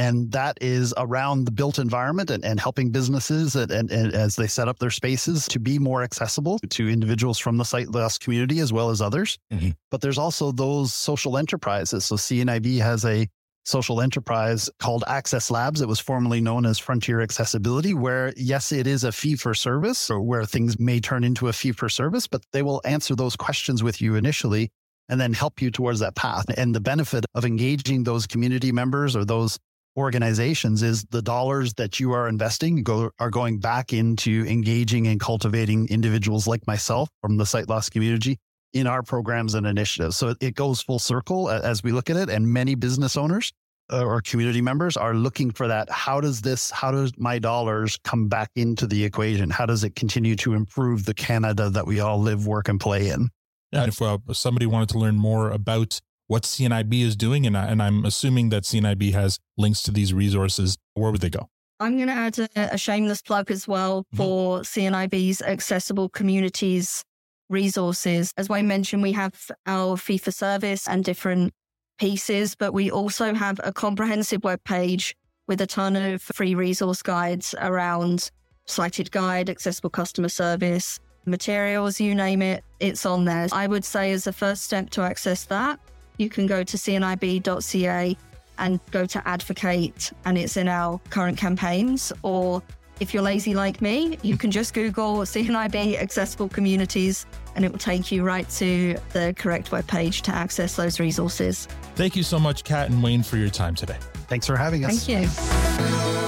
and 0.00 0.32
that 0.32 0.56
is 0.62 0.94
around 0.96 1.44
the 1.44 1.50
built 1.50 1.78
environment 1.78 2.30
and, 2.30 2.42
and 2.42 2.58
helping 2.58 2.90
businesses 2.90 3.54
and, 3.54 3.70
and, 3.70 3.90
and, 3.90 4.14
as 4.14 4.34
they 4.34 4.46
set 4.46 4.66
up 4.66 4.78
their 4.78 4.90
spaces 4.90 5.46
to 5.48 5.60
be 5.60 5.78
more 5.78 6.02
accessible 6.02 6.58
to 6.70 6.88
individuals 6.88 7.38
from 7.38 7.58
the 7.58 7.64
sight 7.64 7.88
loss 7.88 8.16
community 8.16 8.60
as 8.60 8.72
well 8.72 8.88
as 8.88 9.02
others. 9.02 9.36
Mm-hmm. 9.52 9.70
But 9.90 10.00
there's 10.00 10.16
also 10.16 10.52
those 10.52 10.94
social 10.94 11.36
enterprises. 11.36 12.06
So 12.06 12.16
CNIB 12.16 12.80
has 12.80 13.04
a 13.04 13.28
social 13.64 14.00
enterprise 14.00 14.70
called 14.78 15.04
Access 15.06 15.50
Labs. 15.50 15.82
It 15.82 15.88
was 15.88 16.00
formerly 16.00 16.40
known 16.40 16.64
as 16.64 16.78
Frontier 16.78 17.20
Accessibility, 17.20 17.92
where 17.92 18.32
yes, 18.38 18.72
it 18.72 18.86
is 18.86 19.04
a 19.04 19.12
fee 19.12 19.36
for 19.36 19.52
service 19.52 20.08
or 20.08 20.22
where 20.22 20.46
things 20.46 20.78
may 20.78 21.00
turn 21.00 21.24
into 21.24 21.48
a 21.48 21.52
fee 21.52 21.72
for 21.72 21.90
service, 21.90 22.26
but 22.26 22.42
they 22.54 22.62
will 22.62 22.80
answer 22.86 23.14
those 23.14 23.36
questions 23.36 23.82
with 23.82 24.00
you 24.00 24.14
initially 24.14 24.70
and 25.10 25.20
then 25.20 25.34
help 25.34 25.60
you 25.60 25.70
towards 25.70 26.00
that 26.00 26.14
path. 26.14 26.46
And 26.56 26.74
the 26.74 26.80
benefit 26.80 27.26
of 27.34 27.44
engaging 27.44 28.04
those 28.04 28.26
community 28.26 28.72
members 28.72 29.14
or 29.14 29.26
those 29.26 29.58
organizations 29.96 30.82
is 30.82 31.04
the 31.10 31.22
dollars 31.22 31.74
that 31.74 32.00
you 32.00 32.12
are 32.12 32.28
investing 32.28 32.82
go, 32.82 33.10
are 33.18 33.30
going 33.30 33.58
back 33.58 33.92
into 33.92 34.44
engaging 34.46 35.06
and 35.06 35.20
cultivating 35.20 35.88
individuals 35.88 36.46
like 36.46 36.66
myself 36.66 37.08
from 37.20 37.36
the 37.36 37.46
sight 37.46 37.68
loss 37.68 37.88
community 37.88 38.38
in 38.72 38.86
our 38.86 39.02
programs 39.02 39.54
and 39.54 39.66
initiatives. 39.66 40.16
So 40.16 40.34
it 40.40 40.54
goes 40.54 40.80
full 40.80 40.98
circle 40.98 41.50
as 41.50 41.82
we 41.82 41.92
look 41.92 42.08
at 42.08 42.16
it. 42.16 42.30
And 42.30 42.46
many 42.46 42.74
business 42.74 43.16
owners 43.16 43.52
uh, 43.92 44.04
or 44.04 44.20
community 44.20 44.60
members 44.60 44.96
are 44.96 45.14
looking 45.14 45.50
for 45.50 45.66
that. 45.66 45.90
How 45.90 46.20
does 46.20 46.40
this, 46.40 46.70
how 46.70 46.92
does 46.92 47.12
my 47.18 47.38
dollars 47.40 47.98
come 48.04 48.28
back 48.28 48.50
into 48.54 48.86
the 48.86 49.04
equation? 49.04 49.50
How 49.50 49.66
does 49.66 49.82
it 49.82 49.96
continue 49.96 50.36
to 50.36 50.54
improve 50.54 51.04
the 51.04 51.14
Canada 51.14 51.68
that 51.70 51.86
we 51.86 51.98
all 51.98 52.20
live, 52.20 52.46
work, 52.46 52.68
and 52.68 52.78
play 52.78 53.08
in? 53.08 53.28
And 53.72 53.88
if 53.88 54.00
uh, 54.00 54.18
somebody 54.32 54.66
wanted 54.66 54.88
to 54.90 54.98
learn 54.98 55.16
more 55.16 55.50
about 55.50 56.00
what 56.30 56.44
CNIB 56.44 57.02
is 57.02 57.16
doing, 57.16 57.44
and, 57.44 57.58
I, 57.58 57.66
and 57.66 57.82
I'm 57.82 58.04
assuming 58.04 58.50
that 58.50 58.62
CNIB 58.62 59.12
has 59.14 59.40
links 59.58 59.82
to 59.82 59.90
these 59.90 60.14
resources. 60.14 60.78
Where 60.94 61.10
would 61.10 61.20
they 61.20 61.28
go? 61.28 61.48
I'm 61.80 61.96
going 61.96 62.06
to 62.06 62.14
add 62.14 62.38
a, 62.38 62.74
a, 62.74 62.78
shameless 62.78 63.20
plug 63.20 63.50
as 63.50 63.66
well 63.66 64.04
mm-hmm. 64.04 64.16
for 64.16 64.60
mm-hmm. 64.60 64.94
CNIB's 64.94 65.42
accessible 65.42 66.08
communities 66.08 67.04
resources. 67.48 68.32
As 68.36 68.48
I 68.48 68.62
mentioned, 68.62 69.02
we 69.02 69.10
have 69.10 69.50
our 69.66 69.96
fee 69.96 70.18
for 70.18 70.30
service 70.30 70.86
and 70.86 71.02
different 71.02 71.52
pieces, 71.98 72.54
but 72.54 72.72
we 72.72 72.92
also 72.92 73.34
have 73.34 73.58
a 73.64 73.72
comprehensive 73.72 74.44
web 74.44 74.62
page 74.62 75.16
with 75.48 75.60
a 75.60 75.66
ton 75.66 75.96
of 75.96 76.22
free 76.22 76.54
resource 76.54 77.02
guides 77.02 77.56
around 77.60 78.30
sighted 78.66 79.10
guide, 79.10 79.50
accessible 79.50 79.90
customer 79.90 80.28
service, 80.28 81.00
materials, 81.26 81.98
you 81.98 82.14
name 82.14 82.40
it, 82.40 82.62
it's 82.78 83.04
on 83.04 83.24
there. 83.24 83.48
I 83.50 83.66
would 83.66 83.84
say 83.84 84.12
as 84.12 84.28
a 84.28 84.32
first 84.32 84.62
step 84.62 84.90
to 84.90 85.02
access 85.02 85.44
that, 85.46 85.80
you 86.20 86.28
can 86.28 86.46
go 86.46 86.62
to 86.62 86.76
cnib.ca 86.76 88.16
and 88.58 88.80
go 88.90 89.06
to 89.06 89.26
advocate, 89.26 90.12
and 90.26 90.36
it's 90.36 90.56
in 90.56 90.68
our 90.68 91.00
current 91.08 91.38
campaigns. 91.38 92.12
Or 92.22 92.62
if 93.00 93.14
you're 93.14 93.22
lazy 93.22 93.54
like 93.54 93.80
me, 93.80 94.18
you 94.22 94.36
can 94.36 94.50
just 94.50 94.74
Google 94.74 95.20
CNIB 95.20 95.98
accessible 95.98 96.48
communities 96.48 97.26
and 97.56 97.64
it 97.64 97.72
will 97.72 97.78
take 97.78 98.12
you 98.12 98.22
right 98.22 98.48
to 98.50 98.96
the 99.12 99.34
correct 99.36 99.70
webpage 99.70 100.20
to 100.22 100.34
access 100.34 100.76
those 100.76 101.00
resources. 101.00 101.66
Thank 101.94 102.14
you 102.14 102.22
so 102.22 102.38
much, 102.38 102.62
Kat 102.62 102.90
and 102.90 103.02
Wayne, 103.02 103.22
for 103.22 103.38
your 103.38 103.50
time 103.50 103.74
today. 103.74 103.96
Thanks 104.28 104.46
for 104.46 104.56
having 104.56 104.84
us. 104.84 105.06
Thank 105.06 105.22
you. 105.24 106.19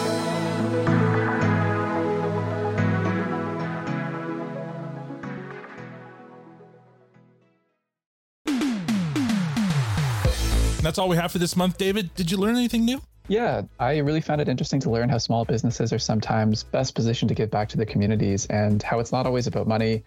That's 10.83 10.99
all 10.99 11.09
we 11.09 11.17
have 11.17 11.33
for 11.33 11.39
this 11.39 11.57
month. 11.57 11.79
David, 11.79 12.15
did 12.15 12.31
you 12.31 12.37
learn 12.37 12.57
anything 12.57 12.85
new? 12.85 13.01
Yeah, 13.29 13.63
I 13.79 13.99
really 13.99 14.21
found 14.21 14.41
it 14.41 14.49
interesting 14.49 14.81
to 14.81 14.91
learn 14.91 15.09
how 15.09 15.19
small 15.19 15.45
businesses 15.45 15.93
are 15.93 15.99
sometimes 15.99 16.65
best 16.65 16.95
positioned 16.95 17.29
to 17.29 17.35
give 17.35 17.51
back 17.51 17.69
to 17.69 17.77
the 17.77 17.87
communities 17.87 18.47
and 18.47 18.83
how 18.83 18.99
it's 18.99 19.13
not 19.13 19.27
always 19.27 19.47
about 19.47 19.69
money. 19.69 20.03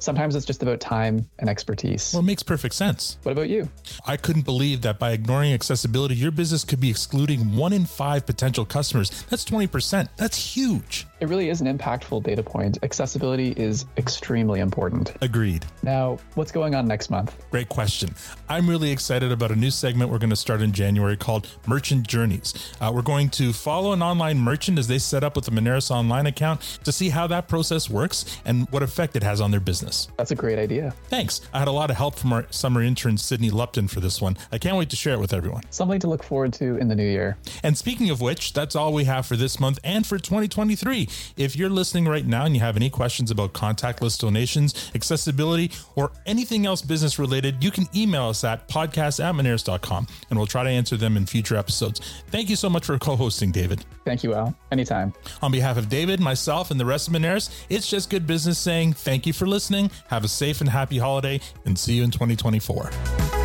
Sometimes 0.00 0.34
it's 0.34 0.46
just 0.46 0.62
about 0.62 0.80
time 0.80 1.28
and 1.38 1.48
expertise. 1.48 2.12
Well, 2.12 2.22
it 2.22 2.26
makes 2.26 2.42
perfect 2.42 2.74
sense. 2.74 3.18
What 3.22 3.32
about 3.32 3.50
you? 3.50 3.68
I 4.06 4.16
couldn't 4.16 4.46
believe 4.46 4.80
that 4.82 4.98
by 4.98 5.12
ignoring 5.12 5.52
accessibility, 5.52 6.14
your 6.14 6.30
business 6.30 6.64
could 6.64 6.80
be 6.80 6.88
excluding 6.88 7.54
one 7.54 7.74
in 7.74 7.84
five 7.84 8.24
potential 8.24 8.64
customers. 8.64 9.10
That's 9.28 9.44
20%. 9.44 10.08
That's 10.16 10.38
huge. 10.56 11.06
It 11.20 11.28
really 11.28 11.50
is 11.50 11.60
an 11.60 11.78
impactful 11.78 12.22
data 12.22 12.42
point. 12.42 12.78
Accessibility 12.82 13.50
is 13.50 13.84
extremely 13.98 14.60
important. 14.60 15.12
Agreed. 15.20 15.66
Now, 15.82 16.18
what's 16.34 16.50
going 16.50 16.74
on 16.74 16.88
next 16.88 17.10
month? 17.10 17.36
Great 17.50 17.68
question. 17.68 18.14
I'm 18.48 18.68
really 18.68 18.90
excited 18.90 19.30
about 19.30 19.50
a 19.50 19.56
new 19.56 19.70
segment 19.70 20.10
we're 20.10 20.18
going 20.18 20.30
to 20.30 20.36
start 20.36 20.62
in 20.62 20.72
January 20.72 21.18
called 21.18 21.46
Merchant 21.66 22.08
Journeys. 22.08 22.54
Uh, 22.80 22.90
we're 22.94 23.02
going 23.02 23.28
to 23.30 23.52
follow 23.52 23.92
an 23.92 24.02
online 24.02 24.38
merchant 24.38 24.78
as 24.78 24.88
they 24.88 24.98
set 24.98 25.22
up 25.22 25.36
with 25.36 25.46
a 25.46 25.50
Moneris 25.50 25.90
Online 25.90 26.24
account 26.24 26.62
to 26.84 26.90
see 26.90 27.10
how 27.10 27.26
that 27.26 27.48
process 27.48 27.90
works 27.90 28.38
and 28.46 28.66
what 28.70 28.82
effect 28.82 29.14
it 29.14 29.22
has 29.22 29.42
on 29.42 29.50
their 29.50 29.60
business. 29.60 29.89
That's 30.16 30.30
a 30.30 30.34
great 30.34 30.58
idea. 30.58 30.94
Thanks. 31.08 31.40
I 31.52 31.58
had 31.58 31.68
a 31.68 31.72
lot 31.72 31.90
of 31.90 31.96
help 31.96 32.14
from 32.14 32.32
our 32.32 32.46
summer 32.50 32.82
intern, 32.82 33.16
Sydney 33.16 33.50
Lupton, 33.50 33.88
for 33.88 34.00
this 34.00 34.20
one. 34.20 34.36
I 34.52 34.58
can't 34.58 34.76
wait 34.76 34.90
to 34.90 34.96
share 34.96 35.14
it 35.14 35.20
with 35.20 35.32
everyone. 35.32 35.62
Something 35.70 36.00
to 36.00 36.08
look 36.08 36.22
forward 36.22 36.52
to 36.54 36.76
in 36.76 36.88
the 36.88 36.94
new 36.94 37.06
year. 37.06 37.36
And 37.62 37.76
speaking 37.76 38.10
of 38.10 38.20
which, 38.20 38.52
that's 38.52 38.76
all 38.76 38.92
we 38.92 39.04
have 39.04 39.26
for 39.26 39.36
this 39.36 39.58
month 39.60 39.78
and 39.84 40.06
for 40.06 40.18
2023. 40.18 41.08
If 41.36 41.56
you're 41.56 41.70
listening 41.70 42.06
right 42.06 42.26
now 42.26 42.44
and 42.44 42.54
you 42.54 42.60
have 42.60 42.76
any 42.76 42.90
questions 42.90 43.30
about 43.30 43.52
contactless 43.52 44.18
donations, 44.18 44.90
accessibility, 44.94 45.70
or 45.96 46.12
anything 46.26 46.66
else 46.66 46.82
business 46.82 47.18
related, 47.18 47.62
you 47.62 47.70
can 47.70 47.86
email 47.94 48.28
us 48.28 48.44
at 48.44 48.68
podcast 48.68 49.22
at 49.24 49.34
moneris.com 49.34 50.06
and 50.30 50.38
we'll 50.38 50.46
try 50.46 50.62
to 50.62 50.70
answer 50.70 50.96
them 50.96 51.16
in 51.16 51.26
future 51.26 51.56
episodes. 51.56 52.00
Thank 52.28 52.50
you 52.50 52.56
so 52.56 52.70
much 52.70 52.84
for 52.84 52.98
co 52.98 53.16
hosting, 53.16 53.52
David. 53.52 53.84
Thank 54.04 54.22
you, 54.24 54.34
Al. 54.34 54.54
Anytime. 54.72 55.12
On 55.42 55.52
behalf 55.52 55.76
of 55.76 55.88
David, 55.88 56.20
myself, 56.20 56.70
and 56.70 56.80
the 56.80 56.84
rest 56.84 57.08
of 57.08 57.14
Moneris, 57.14 57.50
it's 57.68 57.88
just 57.88 58.10
good 58.10 58.26
business 58.26 58.58
saying 58.58 58.94
thank 58.94 59.26
you 59.26 59.32
for 59.32 59.46
listening. 59.82 60.04
Have 60.08 60.24
a 60.24 60.28
safe 60.28 60.60
and 60.60 60.70
happy 60.70 60.98
holiday 60.98 61.40
and 61.64 61.78
see 61.78 61.94
you 61.94 62.04
in 62.04 62.10
2024. 62.10 63.39